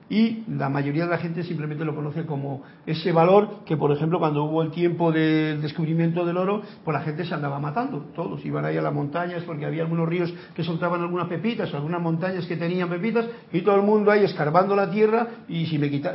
[0.07, 4.19] Y la mayoría de la gente simplemente lo conoce como ese valor que, por ejemplo,
[4.19, 8.05] cuando hubo el tiempo del descubrimiento del oro, pues la gente se andaba matando.
[8.15, 12.01] Todos iban ahí a las montañas porque había algunos ríos que soltaban algunas pepitas, algunas
[12.01, 15.89] montañas que tenían pepitas, y todo el mundo ahí escarbando la tierra y si me
[15.89, 16.13] quita.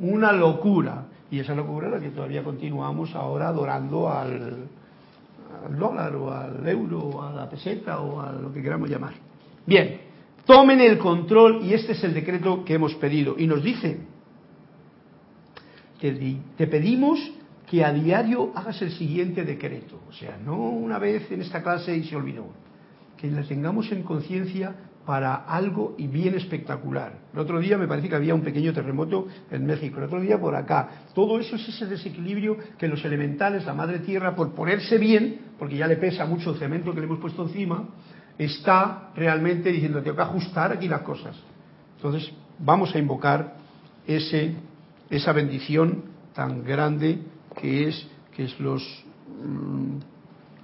[0.00, 1.04] una locura.
[1.30, 4.68] Y esa locura es la que todavía continuamos ahora adorando al,
[5.64, 9.14] al dólar o al euro o a la peseta o a lo que queramos llamar.
[9.66, 10.00] Bien,
[10.44, 13.36] tomen el control y este es el decreto que hemos pedido.
[13.38, 13.98] Y nos dice
[16.00, 17.18] que te pedimos
[17.68, 20.00] que a diario hagas el siguiente decreto.
[20.08, 22.46] O sea, no una vez en esta clase y se olvidó.
[23.16, 24.74] Que la tengamos en conciencia
[25.06, 27.12] para algo y bien espectacular.
[27.32, 30.38] El otro día me parece que había un pequeño terremoto en México, el otro día
[30.38, 31.04] por acá.
[31.14, 35.76] Todo eso es ese desequilibrio que los elementales, la madre tierra, por ponerse bien, porque
[35.76, 37.88] ya le pesa mucho el cemento que le hemos puesto encima,
[38.36, 41.36] está realmente diciendo, tengo que ajustar aquí las cosas.
[41.96, 43.54] Entonces, vamos a invocar
[44.06, 44.56] ese,
[45.08, 46.02] esa bendición
[46.34, 47.20] tan grande
[47.60, 48.82] que es que es los
[49.42, 50.15] mm,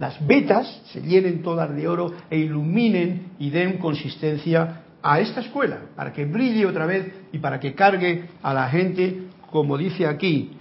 [0.02, 5.78] las vetas se llenen todas de oro e iluminen y den consistencia a esta escuela,
[5.94, 10.56] para que brille otra vez y para que cargue a la gente, como dice aquí,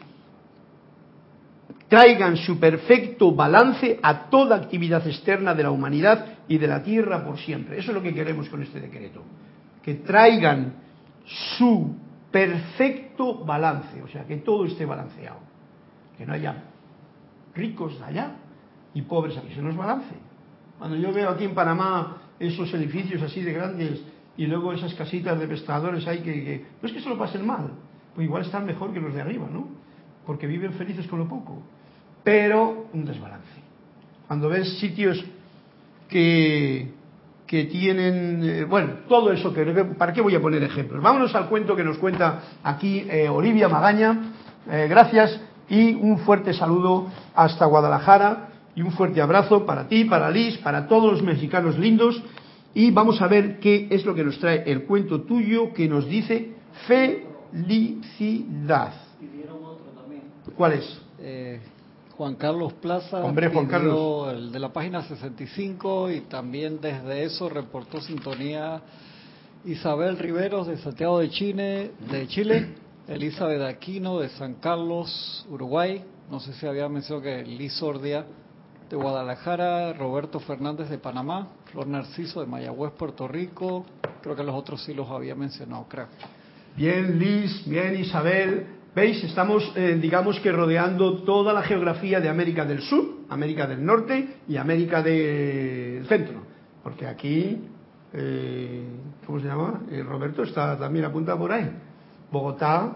[1.87, 7.25] traigan su perfecto balance a toda actividad externa de la humanidad y de la tierra
[7.25, 7.79] por siempre.
[7.79, 9.23] Eso es lo que queremos con este decreto.
[9.81, 10.75] Que traigan
[11.57, 11.95] su
[12.29, 15.39] perfecto balance, o sea, que todo esté balanceado.
[16.15, 16.63] Que no haya
[17.55, 18.35] ricos allá
[18.93, 19.53] y pobres aquí.
[19.53, 20.15] Se nos balance.
[20.77, 24.01] Cuando yo veo aquí en Panamá esos edificios así de grandes
[24.35, 27.71] y luego esas casitas de pescadores hay que, no es que se lo pasen mal,
[28.15, 29.67] pues igual están mejor que los de arriba, ¿no?
[30.25, 31.61] Porque viven felices con lo poco.
[32.23, 33.61] Pero un desbalance.
[34.27, 35.23] Cuando ves sitios
[36.07, 36.91] que,
[37.45, 39.65] que tienen, eh, bueno, todo eso que,
[39.97, 41.01] ¿para qué voy a poner ejemplos?
[41.01, 44.33] Vámonos al cuento que nos cuenta aquí eh, Olivia Magaña.
[44.69, 45.39] Eh, gracias
[45.69, 50.87] y un fuerte saludo hasta Guadalajara y un fuerte abrazo para ti, para Liz, para
[50.87, 52.21] todos los mexicanos lindos.
[52.73, 56.07] Y vamos a ver qué es lo que nos trae el cuento tuyo que nos
[56.07, 56.53] dice
[56.87, 58.93] felicidad.
[60.55, 61.01] ¿Cuál es?
[61.19, 61.59] Eh,
[62.15, 63.23] Juan Carlos Plaza.
[63.23, 64.33] Hombre, Juan Carlos.
[64.33, 68.81] El de la página 65 y también desde eso reportó sintonía
[69.65, 72.75] Isabel Riveros de Santiago de Chile, de Chile,
[73.07, 76.03] Elizabeth Aquino de San Carlos, Uruguay.
[76.29, 78.25] No sé si había mencionado que Liz Ordia
[78.91, 83.85] de Guadalajara, Roberto Fernández de Panamá, Flor Narciso de Mayagüez, Puerto Rico.
[84.21, 86.07] Creo que los otros sí los había mencionado, creo.
[86.75, 88.65] Bien, Liz, bien, Isabel.
[88.93, 89.23] ¿Veis?
[89.23, 94.39] Estamos, eh, digamos que rodeando toda la geografía de América del Sur, América del Norte
[94.49, 96.41] y América del Centro.
[96.83, 97.61] Porque aquí,
[98.11, 98.83] eh,
[99.25, 99.83] ¿cómo se llama?
[99.89, 101.71] Eh, Roberto está también apuntado por ahí.
[102.29, 102.91] Bogotá,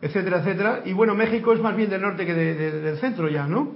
[0.00, 0.82] etcétera, etcétera.
[0.84, 3.72] Y bueno, México es más bien del norte que del centro ya, ¿no?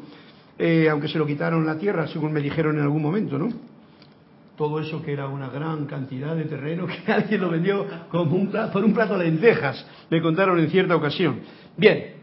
[0.59, 3.48] Eh, aunque se lo quitaron la tierra, según me dijeron en algún momento, ¿no?
[4.57, 8.52] Todo eso que era una gran cantidad de terreno que alguien lo vendió como un
[8.72, 11.40] por un plato de lentejas, me contaron en cierta ocasión.
[11.76, 12.14] Bien,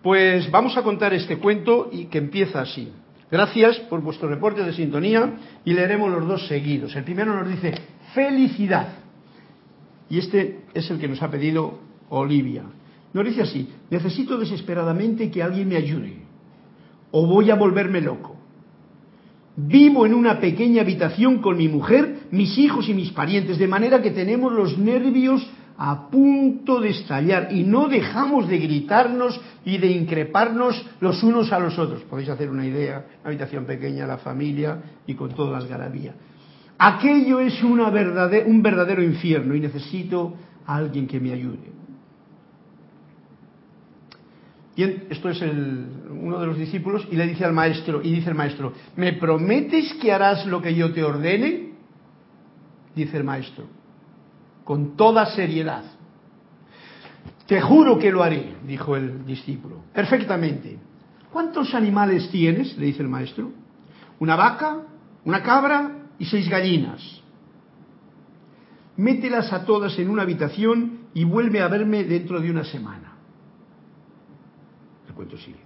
[0.00, 2.92] pues vamos a contar este cuento y que empieza así.
[3.28, 6.94] Gracias por vuestro reporte de sintonía y leeremos los dos seguidos.
[6.94, 7.74] El primero nos dice
[8.14, 8.86] felicidad.
[10.08, 12.62] Y este es el que nos ha pedido Olivia.
[13.12, 16.25] Nos dice así, necesito desesperadamente que alguien me ayude
[17.18, 18.36] o voy a volverme loco.
[19.56, 24.02] Vivo en una pequeña habitación con mi mujer, mis hijos y mis parientes, de manera
[24.02, 25.48] que tenemos los nervios
[25.78, 31.58] a punto de estallar y no dejamos de gritarnos y de increparnos los unos a
[31.58, 32.02] los otros.
[32.02, 36.14] Podéis hacer una idea, una habitación pequeña, la familia y con todas las garabías.
[36.76, 37.86] Aquello es una
[38.46, 40.34] un verdadero infierno y necesito
[40.66, 41.75] a alguien que me ayude.
[44.76, 48.34] Y esto es uno de los discípulos y le dice al maestro, y dice el
[48.34, 51.72] maestro, ¿me prometes que harás lo que yo te ordene?
[52.94, 53.64] Dice el maestro,
[54.64, 55.82] con toda seriedad.
[57.46, 59.84] Te juro que lo haré, dijo el discípulo.
[59.94, 60.78] Perfectamente.
[61.32, 62.76] ¿Cuántos animales tienes?
[62.76, 63.52] le dice el maestro.
[64.18, 64.82] Una vaca,
[65.24, 67.22] una cabra y seis gallinas.
[68.98, 73.15] Mételas a todas en una habitación y vuelve a verme dentro de una semana
[75.16, 75.58] cuento sigue.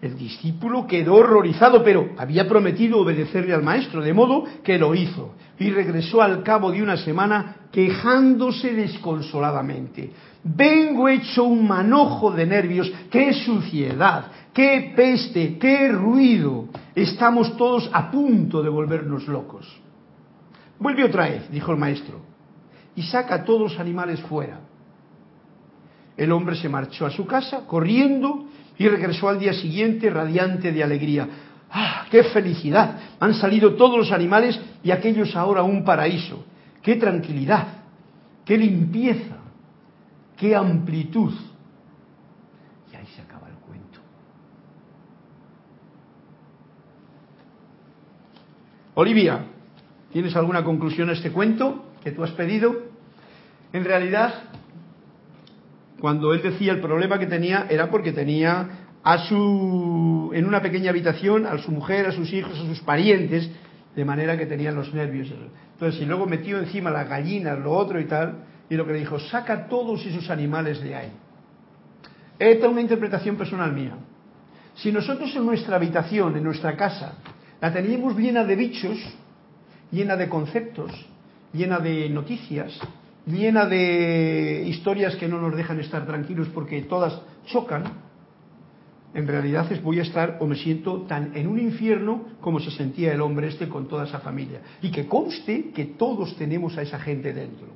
[0.00, 5.36] El discípulo quedó horrorizado, pero había prometido obedecerle al maestro, de modo que lo hizo
[5.60, 10.10] y regresó al cabo de una semana quejándose desconsoladamente.
[10.42, 16.66] Vengo hecho un manojo de nervios, qué suciedad, qué peste, qué ruido.
[16.96, 19.72] Estamos todos a punto de volvernos locos.
[20.80, 22.22] Vuelve otra vez, dijo el maestro,
[22.96, 24.58] y saca a todos los animales fuera.
[26.16, 28.46] El hombre se marchó a su casa corriendo
[28.78, 31.28] y regresó al día siguiente radiante de alegría.
[31.70, 32.98] ¡Ah, qué felicidad!
[33.18, 36.44] Han salido todos los animales y aquello es ahora un paraíso.
[36.82, 37.66] ¡Qué tranquilidad!
[38.44, 39.36] ¡Qué limpieza!
[40.36, 41.32] ¡Qué amplitud!
[42.92, 44.00] Y ahí se acaba el cuento.
[48.94, 49.46] Olivia,
[50.12, 52.74] ¿tienes alguna conclusión a este cuento que tú has pedido?
[53.72, 54.34] En realidad,
[56.02, 58.70] cuando él decía el problema que tenía era porque tenía
[59.04, 63.48] a su en una pequeña habitación a su mujer, a sus hijos, a sus parientes
[63.94, 65.32] de manera que tenían los nervios.
[65.74, 68.34] Entonces, y luego metió encima las gallinas, lo otro y tal,
[68.68, 71.12] y lo que le dijo, saca todos esos animales de ahí.
[72.36, 73.94] Esta es una interpretación personal mía.
[74.74, 77.12] Si nosotros en nuestra habitación, en nuestra casa,
[77.60, 78.98] la teníamos llena de bichos,
[79.92, 80.90] llena de conceptos,
[81.52, 82.76] llena de noticias,
[83.26, 87.84] llena de historias que no nos dejan estar tranquilos porque todas chocan,
[89.14, 92.70] en realidad es voy a estar o me siento tan en un infierno como se
[92.70, 94.60] sentía el hombre este con toda esa familia.
[94.80, 97.68] Y que conste que todos tenemos a esa gente dentro.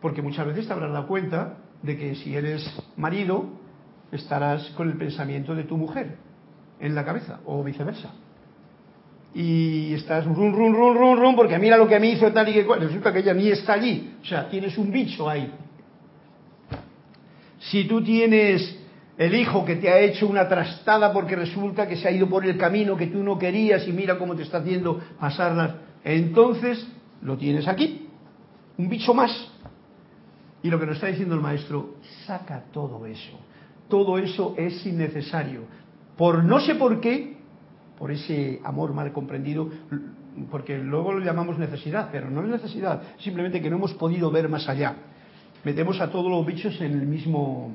[0.00, 2.64] Porque muchas veces te habrás dado cuenta de que si eres
[2.96, 3.50] marido,
[4.10, 6.16] estarás con el pensamiento de tu mujer
[6.80, 8.10] en la cabeza o viceversa.
[9.34, 12.52] Y estás run, run, run, run, run, porque mira lo que me hizo tal y
[12.52, 14.14] que resulta que ella ni está allí.
[14.22, 15.50] O sea, tienes un bicho ahí.
[17.58, 18.78] Si tú tienes
[19.16, 22.44] el hijo que te ha hecho una trastada porque resulta que se ha ido por
[22.44, 26.86] el camino que tú no querías y mira cómo te está haciendo pasarlas, entonces
[27.22, 28.08] lo tienes aquí,
[28.78, 29.30] un bicho más.
[30.62, 33.38] Y lo que nos está diciendo el maestro, saca todo eso.
[33.88, 35.62] Todo eso es innecesario.
[36.16, 37.31] Por no sé por qué,
[37.98, 39.68] por ese amor mal comprendido,
[40.50, 44.48] porque luego lo llamamos necesidad, pero no es necesidad, simplemente que no hemos podido ver
[44.48, 44.96] más allá.
[45.64, 47.72] Metemos a todos los bichos en el mismo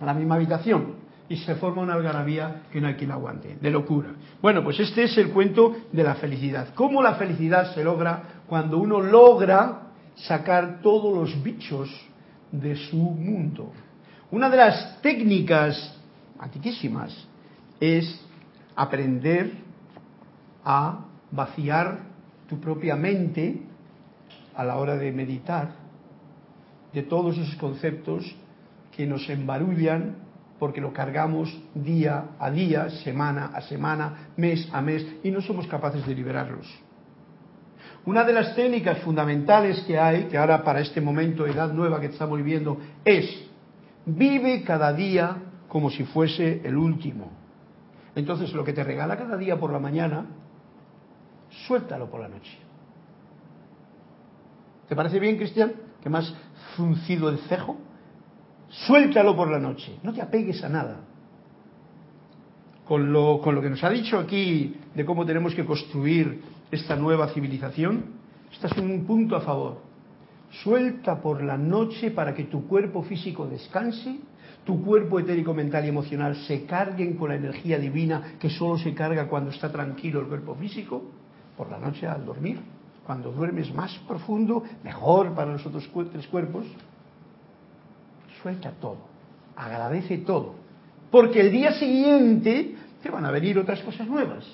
[0.00, 4.10] la misma habitación y se forma una algarabía que no hay quien aguante, de locura.
[4.42, 6.68] Bueno, pues este es el cuento de la felicidad.
[6.74, 11.88] ¿Cómo la felicidad se logra cuando uno logra sacar todos los bichos
[12.52, 13.72] de su mundo?
[14.30, 15.98] Una de las técnicas
[16.38, 17.26] antiquísimas
[17.80, 18.20] es
[18.76, 19.52] aprender
[20.64, 21.98] a vaciar
[22.48, 23.62] tu propia mente
[24.54, 25.84] a la hora de meditar
[26.92, 28.36] de todos esos conceptos
[28.96, 30.16] que nos embarullan
[30.58, 35.66] porque lo cargamos día a día, semana a semana, mes a mes y no somos
[35.66, 36.66] capaces de liberarlos.
[38.06, 42.06] Una de las técnicas fundamentales que hay, que ahora para este momento, edad nueva que
[42.06, 43.28] estamos viviendo, es
[44.06, 45.36] vive cada día
[45.68, 47.43] como si fuese el último.
[48.14, 50.26] Entonces lo que te regala cada día por la mañana,
[51.66, 52.58] suéltalo por la noche.
[54.88, 55.72] ¿Te parece bien, Cristian?
[56.02, 56.32] ¿Que más
[56.76, 57.76] fruncido el cejo?
[58.68, 61.00] Suéltalo por la noche, no te apegues a nada.
[62.84, 66.96] Con lo, con lo que nos ha dicho aquí de cómo tenemos que construir esta
[66.96, 68.04] nueva civilización,
[68.52, 69.78] este es un punto a favor.
[70.62, 74.18] Suelta por la noche para que tu cuerpo físico descanse,
[74.64, 78.94] tu cuerpo etérico, mental y emocional se carguen con la energía divina que solo se
[78.94, 81.02] carga cuando está tranquilo el cuerpo físico,
[81.56, 82.58] por la noche al dormir.
[83.06, 86.64] Cuando duermes más profundo, mejor para los otros tres cuerpos
[88.42, 88.98] suelta todo,
[89.56, 90.54] agradece todo,
[91.10, 94.44] porque el día siguiente te van a venir otras cosas nuevas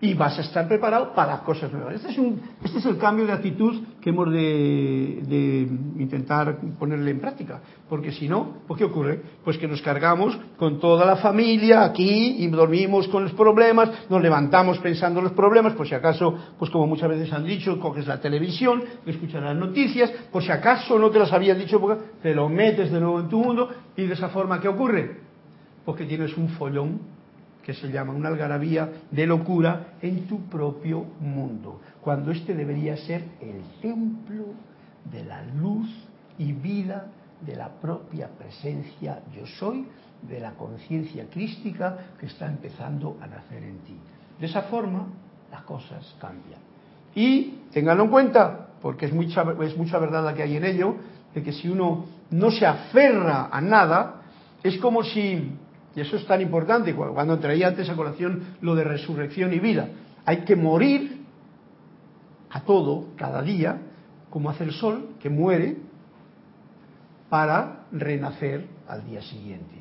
[0.00, 1.96] y vas a estar preparado para cosas nuevas.
[1.96, 5.68] Este es, un, este es el cambio de actitud que hemos de,
[5.98, 9.20] intentar ponerle en práctica, porque si no, pues ¿qué ocurre?
[9.44, 14.22] Pues que nos cargamos con toda la familia aquí y dormimos con los problemas, nos
[14.22, 18.06] levantamos pensando en los problemas, por si acaso, pues como muchas veces han dicho, coges
[18.06, 21.80] la televisión, escuchas las noticias, por si acaso no te las había dicho,
[22.22, 25.18] te lo metes de nuevo en tu mundo y de esa forma, ¿qué ocurre?
[25.84, 27.17] Porque tienes un follón
[27.68, 33.22] que se llama una algarabía de locura en tu propio mundo, cuando este debería ser
[33.42, 34.54] el templo
[35.04, 35.86] de la luz
[36.38, 37.08] y vida
[37.42, 39.86] de la propia presencia yo soy,
[40.22, 43.98] de la conciencia crística que está empezando a nacer en ti.
[44.40, 45.06] De esa forma
[45.50, 46.60] las cosas cambian.
[47.14, 50.96] Y ténganlo en cuenta, porque es mucha, es mucha verdad la que hay en ello,
[51.34, 54.22] de que si uno no se aferra a nada,
[54.62, 55.52] es como si
[55.98, 59.88] y eso es tan importante cuando traía antes a colación lo de resurrección y vida.
[60.24, 61.24] Hay que morir
[62.50, 63.82] a todo, cada día,
[64.30, 65.76] como hace el sol, que muere,
[67.28, 69.74] para renacer al día siguiente.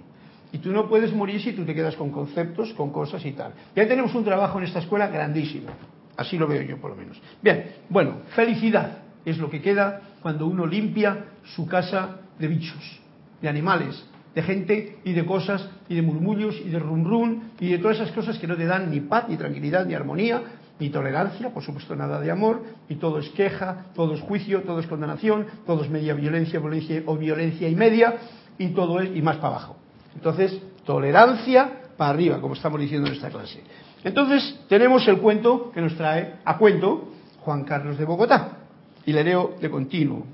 [0.51, 3.53] Y tú no puedes morir si tú te quedas con conceptos, con cosas y tal.
[3.76, 5.68] Ya tenemos un trabajo en esta escuela grandísimo.
[6.15, 7.22] Así lo veo yo, por lo menos.
[7.43, 13.01] Bien, bueno, felicidad es lo que queda cuando uno limpia su casa de bichos,
[13.39, 14.03] de animales,
[14.38, 18.11] de gente y de cosas y de murmullos y de rum y de todas esas
[18.11, 20.43] cosas que no te dan ni paz, ni tranquilidad, ni armonía,
[20.77, 24.79] ni tolerancia, por supuesto nada de amor, y todo es queja, todo es juicio, todo
[24.79, 28.13] es condenación, todo es media violencia, violencia o violencia y media,
[28.59, 29.77] y todo es y más para abajo.
[30.13, 33.63] Entonces, tolerancia para arriba, como estamos diciendo en esta clase.
[34.03, 37.09] Entonces, tenemos el cuento que nos trae a cuento
[37.39, 38.59] Juan Carlos de Bogotá,
[39.03, 40.27] y le leo de continuo,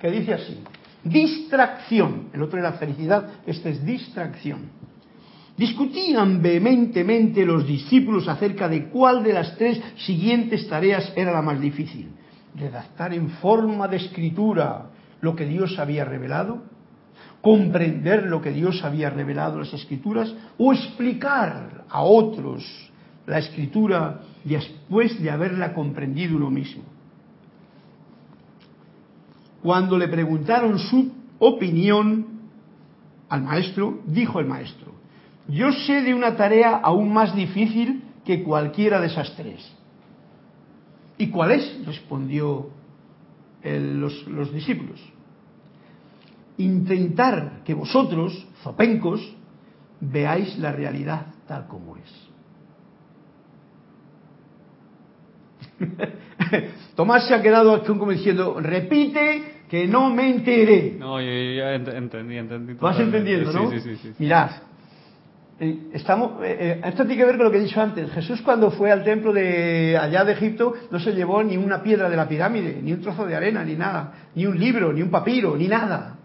[0.00, 0.64] que dice así.
[1.04, 2.28] Distracción.
[2.32, 4.70] El otro era felicidad, este es distracción.
[5.56, 11.60] Discutían vehementemente los discípulos acerca de cuál de las tres siguientes tareas era la más
[11.60, 12.10] difícil.
[12.54, 14.90] Redactar en forma de escritura
[15.20, 16.62] lo que Dios había revelado,
[17.40, 22.64] comprender lo que Dios había revelado en las escrituras o explicar a otros
[23.26, 26.82] la escritura después de haberla comprendido uno mismo.
[29.62, 32.26] Cuando le preguntaron su opinión
[33.28, 34.92] al maestro, dijo el maestro,
[35.48, 39.60] yo sé de una tarea aún más difícil que cualquiera de esas tres.
[41.18, 41.86] ¿Y cuál es?
[41.86, 42.70] respondió
[43.62, 45.00] los, los discípulos.
[46.58, 49.20] Intentar que vosotros, zopencos,
[50.00, 52.31] veáis la realidad tal como es.
[56.96, 60.96] Tomás se ha quedado como diciendo, repite que no me enteré.
[60.98, 62.74] No, yo, ya entendí, entendí.
[62.74, 63.70] Vas entendiendo, ¿no?
[63.70, 64.12] Sí, sí, sí.
[64.18, 64.50] Mirad,
[65.58, 68.10] eh, estamos, eh, eh, esto tiene que ver con lo que he dicho antes.
[68.10, 72.10] Jesús cuando fue al templo de allá de Egipto no se llevó ni una piedra
[72.10, 75.10] de la pirámide, ni un trozo de arena, ni nada, ni un libro, ni un
[75.10, 76.16] papiro, ni nada.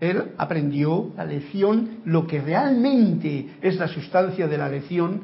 [0.00, 5.22] Él aprendió la lección, lo que realmente es la sustancia de la lección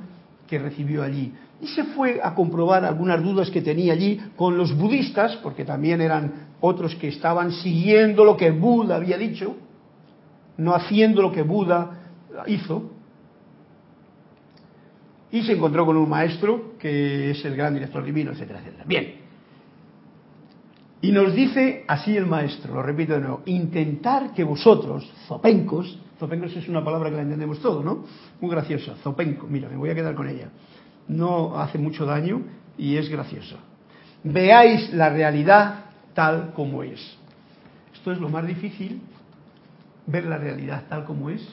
[0.48, 1.32] que recibió allí
[1.64, 6.02] y se fue a comprobar algunas dudas que tenía allí con los budistas, porque también
[6.02, 9.56] eran otros que estaban siguiendo lo que Buda había dicho,
[10.58, 12.02] no haciendo lo que Buda
[12.46, 12.90] hizo.
[15.30, 18.84] Y se encontró con un maestro que es el gran director divino, etcétera, etcétera.
[18.86, 19.14] Bien.
[21.00, 26.54] Y nos dice así el maestro, lo repito de nuevo, intentar que vosotros, zopencos, zopencos
[26.56, 28.04] es una palabra que la entendemos todo, ¿no?
[28.40, 30.50] Muy graciosa, zopenco, mira, me voy a quedar con ella
[31.08, 32.42] no hace mucho daño
[32.78, 33.56] y es gracioso.
[34.22, 35.84] Veáis la realidad
[36.14, 37.18] tal como es.
[37.92, 39.00] Esto es lo más difícil,
[40.06, 41.46] ver la realidad tal como es,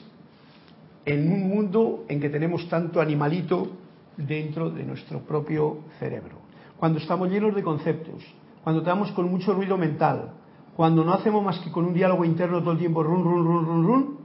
[1.04, 3.72] en un mundo en que tenemos tanto animalito
[4.16, 6.36] dentro de nuestro propio cerebro.
[6.78, 8.22] Cuando estamos llenos de conceptos,
[8.62, 10.32] cuando estamos con mucho ruido mental,
[10.76, 13.66] cuando no hacemos más que con un diálogo interno todo el tiempo, run, run, run,
[13.66, 14.18] run, run,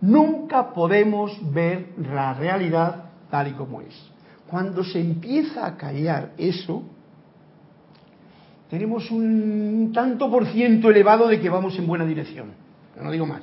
[0.00, 4.11] nunca podemos ver la realidad tal y como es.
[4.52, 6.82] Cuando se empieza a callar eso,
[8.68, 12.52] tenemos un tanto por ciento elevado de que vamos en buena dirección.
[13.02, 13.40] No digo más.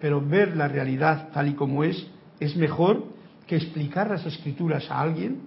[0.00, 2.06] Pero ver la realidad tal y como es
[2.40, 3.08] es mejor
[3.46, 5.42] que explicar las escrituras a alguien,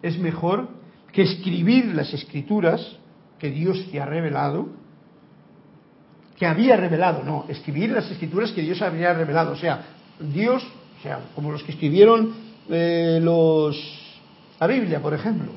[0.00, 0.68] es mejor
[1.10, 2.96] que escribir las escrituras
[3.40, 4.68] que Dios te ha revelado,
[6.36, 9.86] que había revelado, no, escribir las escrituras que Dios había revelado, o sea,
[10.20, 10.62] Dios,
[11.00, 13.76] o sea, como los que escribieron los,
[14.60, 15.52] la Biblia, por ejemplo.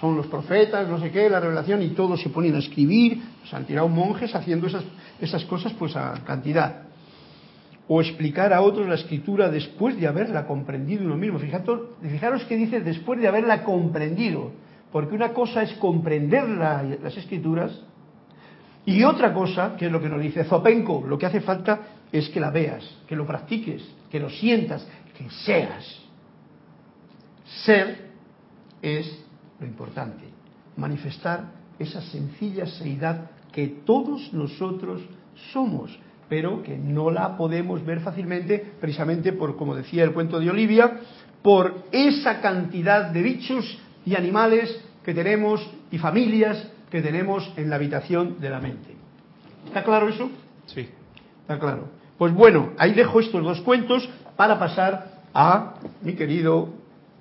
[0.00, 3.56] Son los profetas, no sé qué, la revelación, y todos se ponen a escribir, se
[3.56, 4.84] han tirado monjes haciendo esas,
[5.20, 6.82] esas cosas pues a cantidad.
[7.88, 11.38] O explicar a otros la escritura después de haberla comprendido uno mismo.
[11.38, 14.50] Fijaros, que dice después de haberla comprendido,
[14.92, 17.80] porque una cosa es comprender las escrituras
[18.86, 21.80] y otra cosa, que es lo que nos dice Zopenko, lo que hace falta
[22.12, 24.86] es que la veas, que lo practiques, que lo sientas,
[25.16, 25.84] que seas.
[27.64, 28.10] Ser
[28.82, 29.24] es
[29.58, 30.24] lo importante,
[30.76, 35.02] manifestar esa sencilla seidad que todos nosotros
[35.52, 35.98] somos,
[36.28, 41.00] pero que no la podemos ver fácilmente, precisamente por, como decía el cuento de Olivia,
[41.42, 47.76] por esa cantidad de bichos y animales que tenemos y familias que tenemos en la
[47.76, 48.94] habitación de la mente.
[49.66, 50.30] ¿Está claro eso?
[50.66, 50.88] Sí.
[51.42, 51.88] Está claro.
[52.18, 56.68] Pues bueno, ahí dejo estos dos cuentos para pasar a mi querido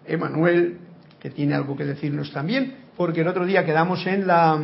[0.05, 0.79] Emanuel,
[1.19, 4.59] que tiene algo que decirnos también, porque el otro día quedamos en la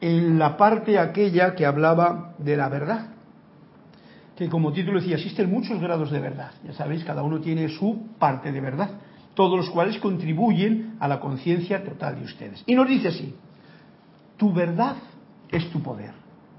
[0.00, 3.08] en la parte aquella que hablaba de la verdad,
[4.36, 8.06] que como título decía, existen muchos grados de verdad, ya sabéis, cada uno tiene su
[8.18, 8.90] parte de verdad,
[9.34, 12.62] todos los cuales contribuyen a la conciencia total de ustedes.
[12.66, 13.34] Y nos dice así,
[14.36, 14.96] tu verdad
[15.50, 16.12] es tu poder.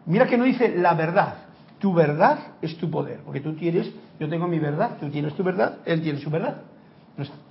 [0.06, 1.49] Mira que no dice la verdad,
[1.80, 5.44] tu verdad es tu poder, porque tú tienes, yo tengo mi verdad, tú tienes tu
[5.44, 6.62] verdad, él tiene su verdad.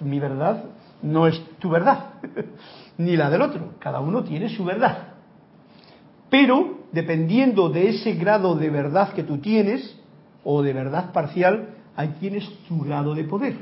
[0.01, 0.65] mi verdad
[1.03, 2.15] no es tu verdad,
[2.99, 5.15] ni la del otro, cada uno tiene su verdad.
[6.31, 9.99] Pero, dependiendo de ese grado de verdad que tú tienes,
[10.45, 13.57] o de verdad parcial, ahí tienes tu grado de poder.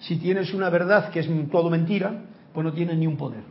[0.00, 3.44] Si tienes una verdad que es todo mentira, pues no tienes ni un poder.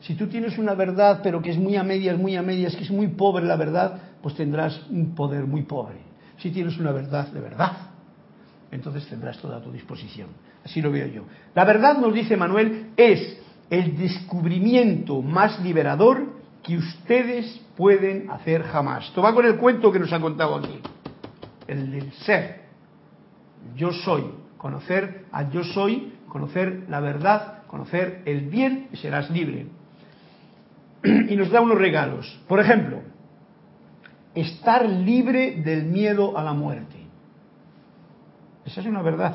[0.00, 2.84] Si tú tienes una verdad, pero que es muy a medias, muy a medias, que
[2.84, 5.98] es muy pobre la verdad, pues tendrás un poder muy pobre.
[6.38, 7.76] Si tienes una verdad de verdad,
[8.72, 10.30] entonces tendrás toda a tu disposición.
[10.64, 11.22] Así lo veo yo.
[11.54, 16.26] La verdad, nos dice Manuel, es el descubrimiento más liberador
[16.64, 19.04] que ustedes pueden hacer jamás.
[19.04, 20.80] Esto va con el cuento que nos ha contado aquí.
[21.68, 22.62] el del ser.
[23.76, 24.24] Yo soy,
[24.58, 29.68] conocer a yo soy, conocer la verdad, conocer el bien y serás libre.
[31.04, 32.40] Y nos da unos regalos.
[32.48, 33.02] Por ejemplo,
[34.36, 36.96] estar libre del miedo a la muerte.
[38.64, 39.34] Esa es una verdad.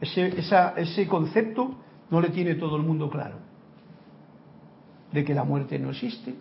[0.00, 0.32] Ese,
[0.76, 1.76] ese concepto
[2.10, 3.36] no le tiene todo el mundo claro.
[5.12, 6.34] De que la muerte no existe,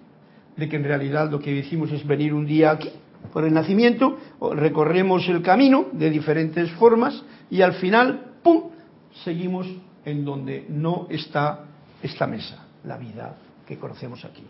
[0.56, 2.92] de que en realidad lo que decimos es venir un día aquí
[3.34, 4.18] por el nacimiento,
[4.54, 8.70] recorremos el camino de diferentes formas y al final, ¡pum!,
[9.24, 9.68] seguimos
[10.06, 11.66] en donde no está
[12.02, 14.44] esta mesa, la vida que conocemos aquí.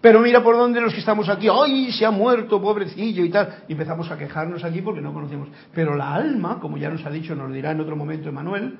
[0.00, 3.64] Pero mira por dónde los que estamos aquí, ¡ay, se ha muerto, pobrecillo y tal!
[3.68, 5.48] Y empezamos a quejarnos aquí porque no conocemos.
[5.74, 8.78] Pero la alma, como ya nos ha dicho, nos dirá en otro momento Emanuel,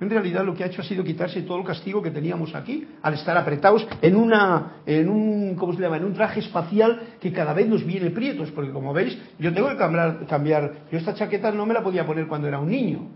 [0.00, 2.88] en realidad lo que ha hecho ha sido quitarse todo el castigo que teníamos aquí,
[3.02, 5.98] al estar apretados en una, en un, ¿cómo se llama?
[5.98, 9.68] En un traje espacial que cada vez nos viene prietos, porque como veis, yo tengo
[9.68, 13.08] que cambiar, cambiar, yo esta chaqueta no me la podía poner cuando era un niño,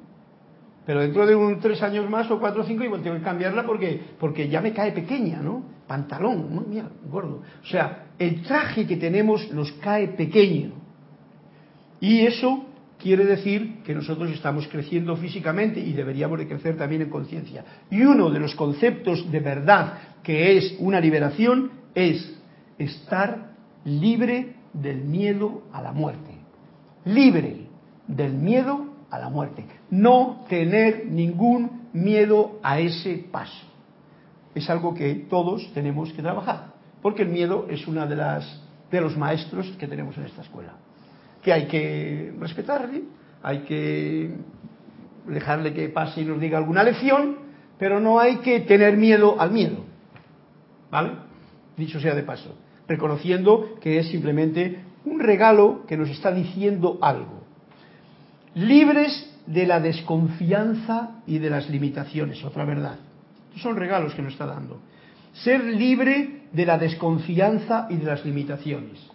[0.85, 3.65] pero dentro de un tres años más o cuatro o cinco igual tengo que cambiarla
[3.65, 5.76] porque, porque ya me cae pequeña, ¿no?
[5.87, 6.63] Pantalón, ¿no?
[6.63, 7.43] Mira, gordo.
[7.63, 10.73] O sea, el traje que tenemos nos cae pequeño.
[12.01, 12.67] Y eso
[12.99, 17.65] quiere decir que nosotros estamos creciendo físicamente y deberíamos de crecer también en conciencia.
[17.91, 22.37] Y uno de los conceptos de verdad que es una liberación es
[22.79, 23.53] estar
[23.85, 26.33] libre del miedo a la muerte.
[27.05, 27.67] Libre
[28.09, 29.65] del miedo a la muerte.
[29.91, 33.76] No tener ningún miedo a ese paso.
[34.57, 38.17] Es algo que todos tenemos que trabajar, porque el miedo es uno de
[38.91, 40.75] de los maestros que tenemos en esta escuela
[41.47, 43.05] que hay que respetarle,
[43.41, 44.31] hay que
[45.29, 47.37] dejarle que pase y nos diga alguna lección,
[47.79, 49.85] pero no hay que tener miedo al miedo.
[50.91, 51.13] ¿Vale?
[51.77, 57.45] Dicho sea de paso, reconociendo que es simplemente un regalo que nos está diciendo algo.
[58.55, 62.99] Libres de la desconfianza y de las limitaciones, otra verdad.
[63.57, 64.81] Son regalos que nos está dando.
[65.33, 69.11] Ser libre de la desconfianza y de las limitaciones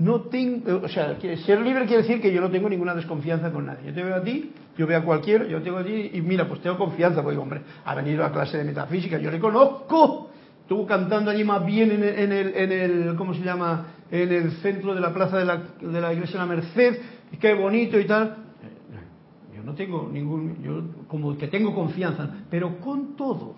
[0.00, 3.66] no tengo, o sea, ser libre quiere decir que yo no tengo ninguna desconfianza con
[3.66, 3.88] nadie.
[3.88, 6.48] Yo te veo a ti, yo veo a cualquiera, yo tengo a ti y mira,
[6.48, 10.30] pues tengo confianza, porque hombre, ha venido a clase de metafísica, yo le conozco.
[10.62, 13.88] Estuvo cantando allí más bien en el, en el, en el ¿cómo se llama?
[14.10, 16.98] En el centro de la plaza de la, de la iglesia de la Merced,
[17.38, 18.36] qué bonito y tal.
[19.64, 23.56] No tengo ningún, yo como que tengo confianza, pero con todos,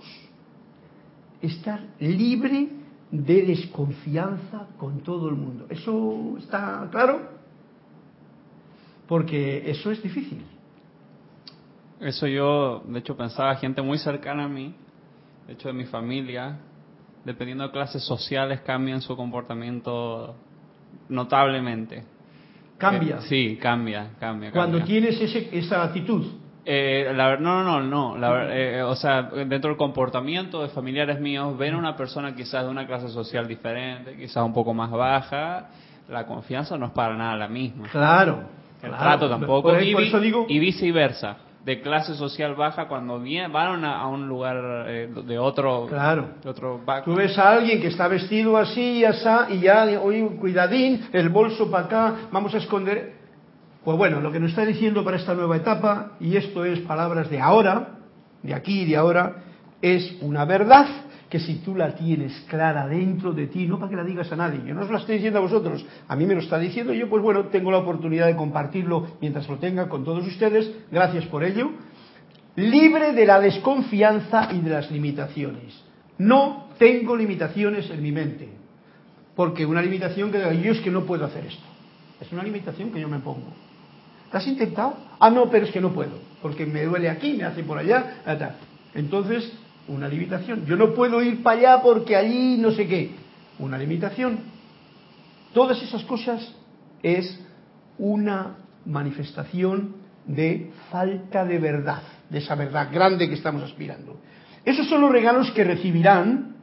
[1.40, 2.68] estar libre
[3.10, 5.66] de desconfianza con todo el mundo.
[5.68, 7.28] ¿Eso está claro?
[9.06, 10.42] Porque eso es difícil.
[12.00, 14.74] Eso yo, de hecho, pensaba gente muy cercana a mí,
[15.46, 16.58] de hecho de mi familia,
[17.24, 20.34] dependiendo de clases sociales, cambian su comportamiento
[21.08, 22.04] notablemente.
[22.82, 23.18] Cambia.
[23.18, 24.50] Eh, sí, cambia, cambia.
[24.50, 26.26] Cuando tienes ese, esa actitud.
[26.64, 28.50] Eh, la, no, no, no, no.
[28.50, 32.70] Eh, o sea, dentro del comportamiento de familiares míos, ven a una persona quizás de
[32.70, 35.68] una clase social diferente, quizás un poco más baja,
[36.08, 37.86] la confianza no es para nada la misma.
[37.88, 38.48] Claro.
[38.82, 39.78] El trato tampoco.
[39.78, 41.36] y, viceversa.
[41.64, 45.86] De clase social baja, cuando van a, un lugar eh, de otro.
[45.88, 46.30] Claro.
[46.42, 50.26] De otro Tú ves a alguien que está vestido así y así, y ya, oye,
[50.40, 53.22] cuidadín, el bolso para acá, vamos a esconder
[53.84, 57.28] pues bueno, lo que nos está diciendo para esta nueva etapa, y esto es palabras
[57.30, 57.98] de ahora,
[58.42, 59.42] de aquí y de ahora,
[59.80, 60.86] es una verdad
[61.32, 64.36] que si tú la tienes clara dentro de ti, no para que la digas a
[64.36, 66.92] nadie, yo no os la estoy diciendo a vosotros, a mí me lo está diciendo,
[66.92, 71.24] yo pues bueno, tengo la oportunidad de compartirlo mientras lo tenga con todos ustedes, gracias
[71.24, 71.70] por ello,
[72.56, 75.82] libre de la desconfianza y de las limitaciones.
[76.18, 78.50] No tengo limitaciones en mi mente,
[79.34, 81.64] porque una limitación que yo es que no puedo hacer esto,
[82.20, 83.54] es una limitación que yo me pongo.
[84.30, 84.98] ¿Te has intentado?
[85.18, 86.12] Ah, no, pero es que no puedo,
[86.42, 88.18] porque me duele aquí, me hace por allá.
[88.94, 89.50] Entonces,
[89.88, 90.64] una limitación.
[90.66, 93.10] Yo no puedo ir para allá porque allí no sé qué.
[93.58, 94.40] Una limitación.
[95.52, 96.54] Todas esas cosas
[97.02, 97.40] es
[97.98, 98.56] una
[98.86, 104.16] manifestación de falta de verdad, de esa verdad grande que estamos aspirando.
[104.64, 106.56] Esos son los regalos que recibirán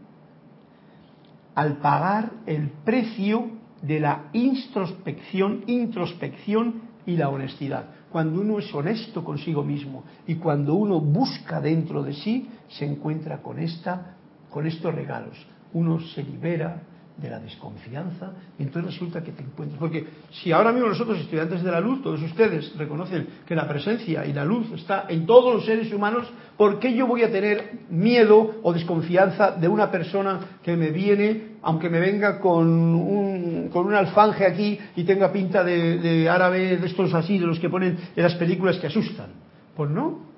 [1.55, 3.51] al pagar el precio
[3.81, 7.85] de la introspección, introspección y la honestidad.
[8.11, 13.41] Cuando uno es honesto consigo mismo y cuando uno busca dentro de sí, se encuentra
[13.41, 14.15] con esta,
[14.49, 15.37] con estos regalos.
[15.73, 16.81] Uno se libera
[17.21, 19.79] de la desconfianza, y entonces resulta que te encuentras.
[19.79, 24.25] Porque si ahora mismo nosotros, estudiantes de la luz, todos ustedes reconocen que la presencia
[24.25, 27.79] y la luz está en todos los seres humanos, ¿por qué yo voy a tener
[27.89, 33.87] miedo o desconfianza de una persona que me viene, aunque me venga con un, con
[33.87, 37.69] un alfanje aquí y tenga pinta de, de árabe, de estos así, de los que
[37.69, 39.31] ponen en las películas que asustan?
[39.75, 40.28] Pues no,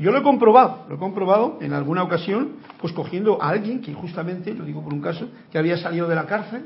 [0.00, 3.92] yo lo he comprobado, lo he comprobado en alguna ocasión, pues cogiendo a alguien que
[3.92, 6.64] justamente, lo digo por un caso, que había salido de la cárcel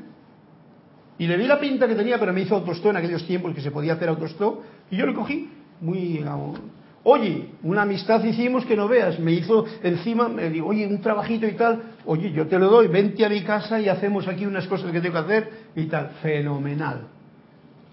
[1.17, 3.59] y le vi la pinta que tenía, pero me hizo autostop en aquellos tiempos que
[3.59, 5.49] se podía hacer autostop y yo lo cogí
[5.81, 6.23] muy...
[7.03, 11.45] Oye, una amistad hicimos que no veas, me hizo encima, me digo, oye, un trabajito
[11.45, 14.65] y tal, oye, yo te lo doy, vente a mi casa y hacemos aquí unas
[14.65, 17.01] cosas que tengo que hacer y tal, fenomenal.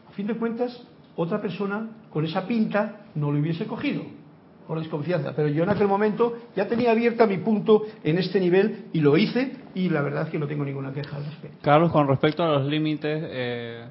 [0.08, 0.80] A fin de cuentas,
[1.16, 4.21] otra persona con esa pinta no lo hubiese cogido
[4.66, 5.32] por desconfianza.
[5.34, 9.16] Pero yo en aquel momento ya tenía abierta mi punto en este nivel y lo
[9.16, 11.58] hice y la verdad es que no tengo ninguna queja al respecto.
[11.62, 13.84] Carlos, con respecto a los límites, eh,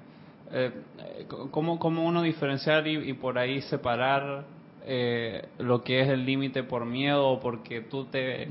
[0.51, 0.71] eh,
[1.51, 4.45] ¿cómo, uno diferenciar y, por ahí separar
[4.85, 8.49] eh, lo que es el límite por miedo o porque tú te,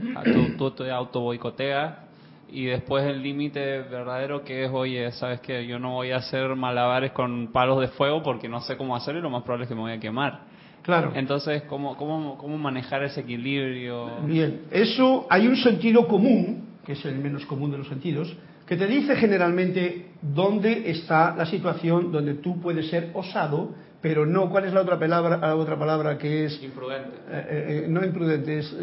[0.57, 2.11] tú, te auto boicoteas
[2.53, 6.55] y después el límite verdadero que es, oye, sabes que yo no voy a hacer
[6.57, 9.69] malabares con palos de fuego porque no sé cómo hacerlo y lo más probable es
[9.69, 10.50] que me voy a quemar.
[10.83, 11.13] Claro.
[11.15, 14.25] Entonces, ¿cómo, cómo, cómo manejar ese equilibrio?
[14.25, 18.35] Bien, eso hay un sentido común, que es el menos común de los sentidos,
[18.71, 24.49] que te dice generalmente dónde está la situación donde tú puedes ser osado, pero no,
[24.49, 26.63] ¿cuál es la otra palabra, la otra palabra que es?
[26.63, 27.17] Imprudente.
[27.29, 28.75] Eh, eh, eh, no imprudente, es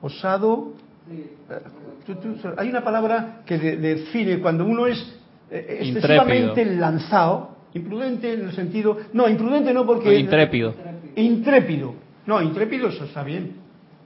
[0.00, 0.72] osado.
[2.56, 5.18] hay una palabra que define cuando uno es
[5.50, 10.18] excesivamente lanzado, imprudente en el sentido, no, imprudente no porque...
[10.18, 10.74] intrépido.
[11.16, 11.94] Intrépido.
[12.26, 13.56] No, intrépido eso está bien.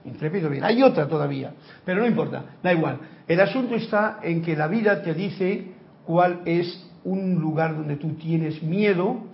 [0.05, 0.63] Intrépido bien.
[0.63, 1.53] Hay otra todavía.
[1.85, 2.99] Pero no importa, da igual.
[3.27, 5.73] El asunto está en que la vida te dice
[6.05, 9.25] cuál es un lugar donde tú tienes miedo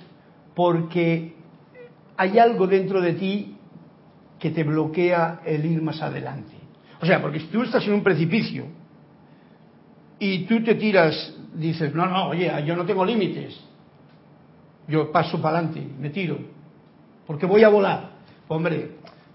[0.56, 1.36] porque
[2.18, 3.56] hay algo dentro de ti
[4.40, 6.56] que te bloquea el ir más adelante.
[7.02, 8.66] O sea, porque si tú estás en un precipicio
[10.20, 13.60] y tú te tiras, dices, no, no, oye, yo no tengo límites,
[14.88, 16.40] yo paso para adelante, me tiro,
[17.28, 18.12] porque voy a volar.
[18.48, 18.92] Hombre,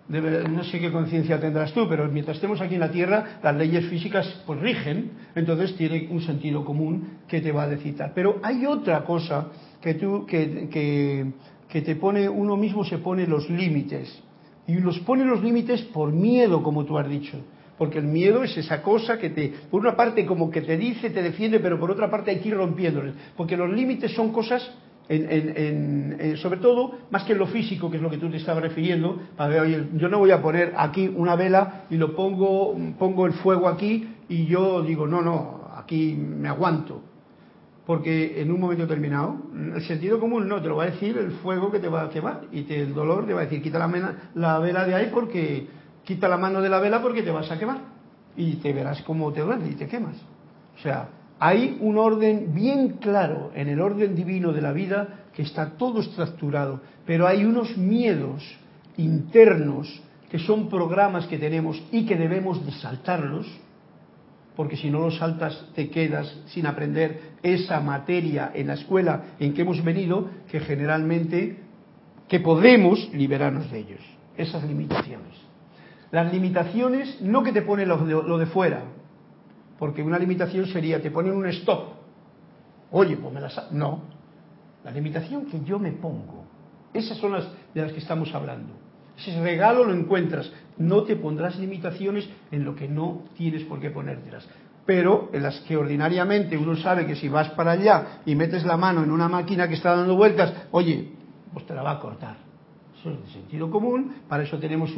[0.08, 3.86] no sé qué conciencia tendrás tú, pero mientras estemos aquí en la Tierra, las leyes
[3.86, 8.66] físicas pues rigen, entonces tiene un sentido común que te va a decir Pero hay
[8.66, 9.48] otra cosa
[9.80, 11.32] que tú, que, que,
[11.68, 14.22] que te pone, uno mismo se pone los límites.
[14.66, 17.38] Y los pone los límites por miedo, como tú has dicho.
[17.78, 21.10] Porque el miedo es esa cosa que te, por una parte como que te dice,
[21.10, 23.14] te defiende, pero por otra parte hay que ir rompiéndoles.
[23.36, 24.70] Porque los límites son cosas
[25.08, 28.62] en, sobre todo, más que en lo físico, que es lo que tú te estabas
[28.62, 33.26] refiriendo, para oye, yo no voy a poner aquí una vela y lo pongo, pongo
[33.26, 37.02] el fuego aquí y yo digo, no, no, aquí me aguanto.
[37.84, 39.36] Porque en un momento determinado,
[39.74, 42.10] el sentido común no, te lo va a decir el fuego que te va a
[42.10, 45.10] quemar y te, el dolor te va a decir, quita la, la vela de ahí
[45.12, 45.66] porque,
[46.04, 47.78] quita la mano de la vela porque te vas a quemar.
[48.36, 50.16] Y te verás cómo te duele y te quemas.
[50.76, 51.08] O sea,
[51.44, 55.98] hay un orden bien claro en el orden divino de la vida que está todo
[55.98, 58.44] estructurado, pero hay unos miedos
[58.96, 63.48] internos que son programas que tenemos y que debemos de saltarlos,
[64.54, 69.52] porque si no los saltas te quedas sin aprender esa materia en la escuela en
[69.52, 71.58] que hemos venido, que generalmente
[72.28, 74.00] que podemos liberarnos de ellos,
[74.36, 75.34] esas limitaciones.
[76.12, 78.84] Las limitaciones no que te pone lo de, lo de fuera,
[79.82, 81.94] porque una limitación sería, te ponen un stop.
[82.92, 83.72] Oye, pues me las...
[83.72, 84.02] No.
[84.84, 86.44] La limitación que yo me pongo.
[86.94, 88.74] Esas son las de las que estamos hablando.
[89.18, 90.52] Ese regalo lo encuentras.
[90.78, 94.48] No te pondrás limitaciones en lo que no tienes por qué ponértelas.
[94.86, 98.76] Pero en las que ordinariamente uno sabe que si vas para allá y metes la
[98.76, 101.10] mano en una máquina que está dando vueltas, oye,
[101.52, 102.36] pues te la va a cortar.
[103.00, 104.14] Eso es de sentido común.
[104.28, 104.94] Para eso tenemos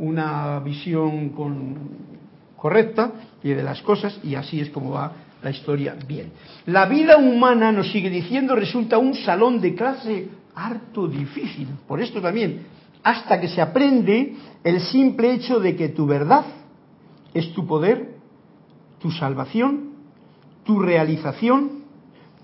[0.00, 2.18] una visión con
[2.58, 6.32] correcta y de las cosas y así es como va la historia bien.
[6.66, 11.68] La vida humana, nos sigue diciendo, resulta un salón de clase harto difícil.
[11.86, 12.66] Por esto también,
[13.04, 14.34] hasta que se aprende
[14.64, 16.44] el simple hecho de que tu verdad
[17.32, 18.16] es tu poder,
[18.98, 19.92] tu salvación,
[20.64, 21.84] tu realización,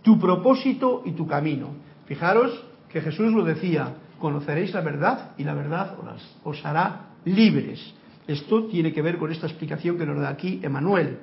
[0.02, 1.70] tu propósito y tu camino.
[2.06, 5.96] Fijaros que Jesús lo decía, conoceréis la verdad y la verdad
[6.44, 7.94] os hará libres.
[8.26, 11.18] Esto tiene que ver con esta explicación que nos da aquí Emanuel.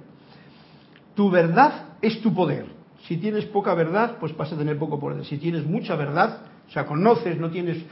[1.16, 2.66] Tu verdad es tu poder.
[3.08, 5.26] Si tienes poca verdad, pues vas a tener poco poder.
[5.26, 6.41] Si tienes mucha verdad,
[6.72, 7.84] O sea, conoces, no tienes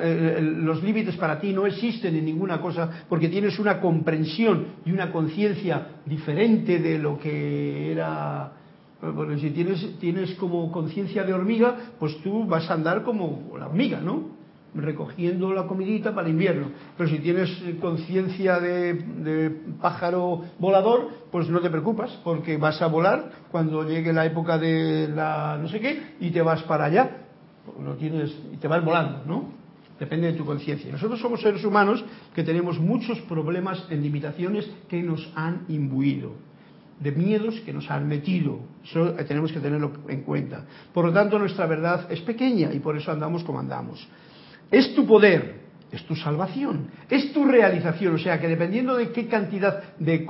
[0.00, 4.92] eh, los límites para ti no existen en ninguna cosa porque tienes una comprensión y
[4.92, 8.52] una conciencia diferente de lo que era.
[9.00, 13.66] Porque si tienes, tienes como conciencia de hormiga, pues tú vas a andar como la
[13.66, 14.37] hormiga, ¿no?
[14.74, 16.70] Recogiendo la comidita para invierno.
[16.96, 17.50] Pero si tienes
[17.80, 19.50] conciencia de,
[19.80, 25.08] pájaro volador, pues no te preocupas, porque vas a volar cuando llegue la época de
[25.08, 27.24] la no sé qué y te vas para allá.
[27.82, 29.58] Lo tienes y te vas volando, ¿no?
[29.98, 30.90] Depende de tu conciencia.
[30.92, 32.04] Nosotros somos seres humanos
[32.34, 36.34] que tenemos muchos problemas en limitaciones que nos han imbuido,
[37.00, 38.60] de miedos que nos han metido.
[38.84, 40.64] Eso tenemos que tenerlo en cuenta.
[40.94, 44.06] Por lo tanto, nuestra verdad es pequeña y por eso andamos como andamos.
[44.70, 45.60] Es tu poder,
[45.90, 48.14] es tu salvación, es tu realización.
[48.14, 50.24] O sea que dependiendo de qué cantidad de,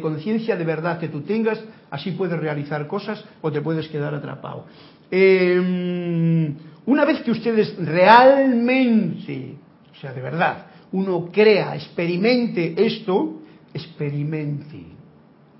[0.00, 4.66] conciencia de verdad que tú tengas, así puedes realizar cosas o te puedes quedar atrapado.
[5.10, 6.54] Eh,
[6.86, 9.56] una vez que ustedes realmente,
[9.92, 13.40] o sea, de verdad, uno crea, experimente esto,
[13.74, 14.84] experimente,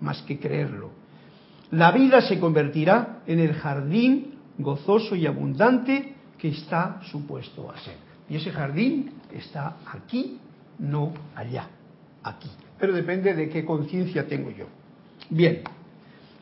[0.01, 0.91] más que creerlo.
[1.73, 7.95] La vida se convertirá en el jardín gozoso y abundante que está supuesto a ser.
[8.29, 10.39] Y ese jardín está aquí,
[10.79, 11.69] no allá,
[12.23, 12.51] aquí.
[12.79, 14.67] Pero depende de qué conciencia tengo yo.
[15.31, 15.63] Bien,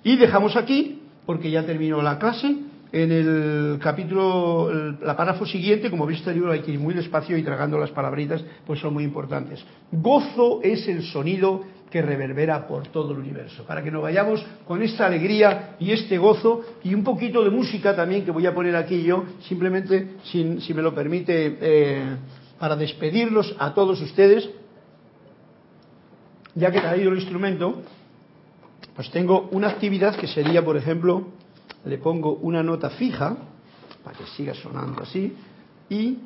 [0.02, 2.54] y dejamos aquí, porque ya terminó la clase.
[2.92, 6.94] En el capítulo, el, la párrafo siguiente, como veis, este libro hay que ir muy
[6.94, 9.64] despacio y tragando las palabritas, pues son muy importantes.
[9.90, 11.64] Gozo es el sonido
[11.94, 13.62] que reverbera por todo el universo.
[13.62, 17.94] Para que nos vayamos con esta alegría y este gozo y un poquito de música
[17.94, 22.16] también que voy a poner aquí yo, simplemente, si, si me lo permite, eh,
[22.58, 24.50] para despedirlos a todos ustedes,
[26.56, 27.80] ya que traído el instrumento,
[28.96, 31.28] pues tengo una actividad que sería, por ejemplo,
[31.84, 33.36] le pongo una nota fija,
[34.02, 35.32] para que siga sonando así,
[35.88, 36.18] y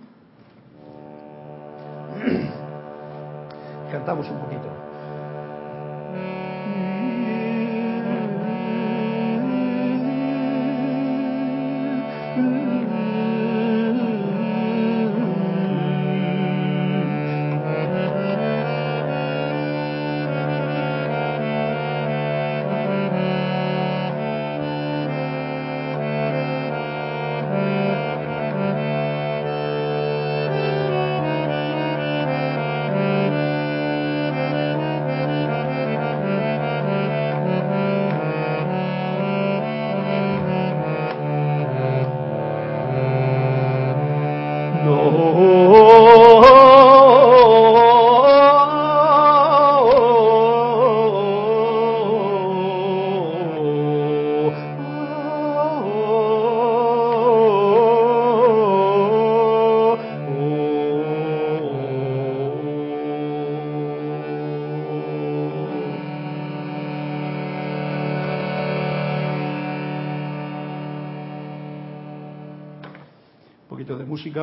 [3.92, 4.87] cantamos un poquito.
[6.08, 6.47] Mm-hmm.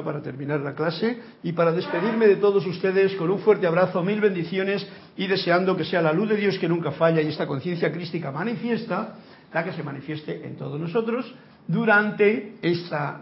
[0.04, 4.22] Para terminar la clase y para despedirme de todos ustedes con un fuerte abrazo, mil
[4.22, 4.88] bendiciones
[5.18, 8.32] y deseando que sea la luz de Dios que nunca falla y esta conciencia crística
[8.32, 9.16] manifiesta,
[9.54, 11.34] la que se manifieste en todos nosotros
[11.68, 13.20] durante esta,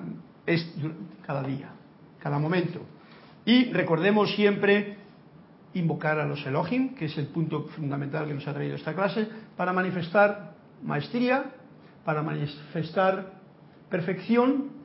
[1.26, 1.70] cada día,
[2.20, 2.80] cada momento.
[3.46, 4.98] Y recordemos siempre
[5.74, 9.28] invocar a los Elohim, que es el punto fundamental que nos ha traído esta clase,
[9.58, 10.54] para manifestar
[10.84, 11.46] maestría,
[12.06, 13.34] para manifestar
[13.90, 14.83] perfección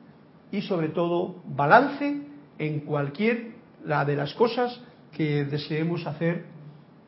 [0.51, 2.21] y sobre todo balance
[2.57, 3.53] en cualquier
[3.85, 4.81] la de las cosas
[5.11, 6.45] que deseemos hacer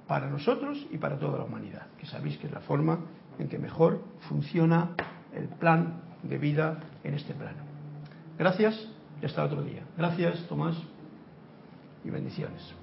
[0.08, 3.00] para nosotros y para toda la humanidad, que sabéis que es la forma
[3.40, 4.96] en que mejor funciona
[5.34, 7.64] el plan de vida en este plano.
[8.38, 8.90] Gracias
[9.22, 9.84] y hasta otro día.
[9.98, 10.76] Gracias, Tomás,
[12.04, 12.81] y bendiciones.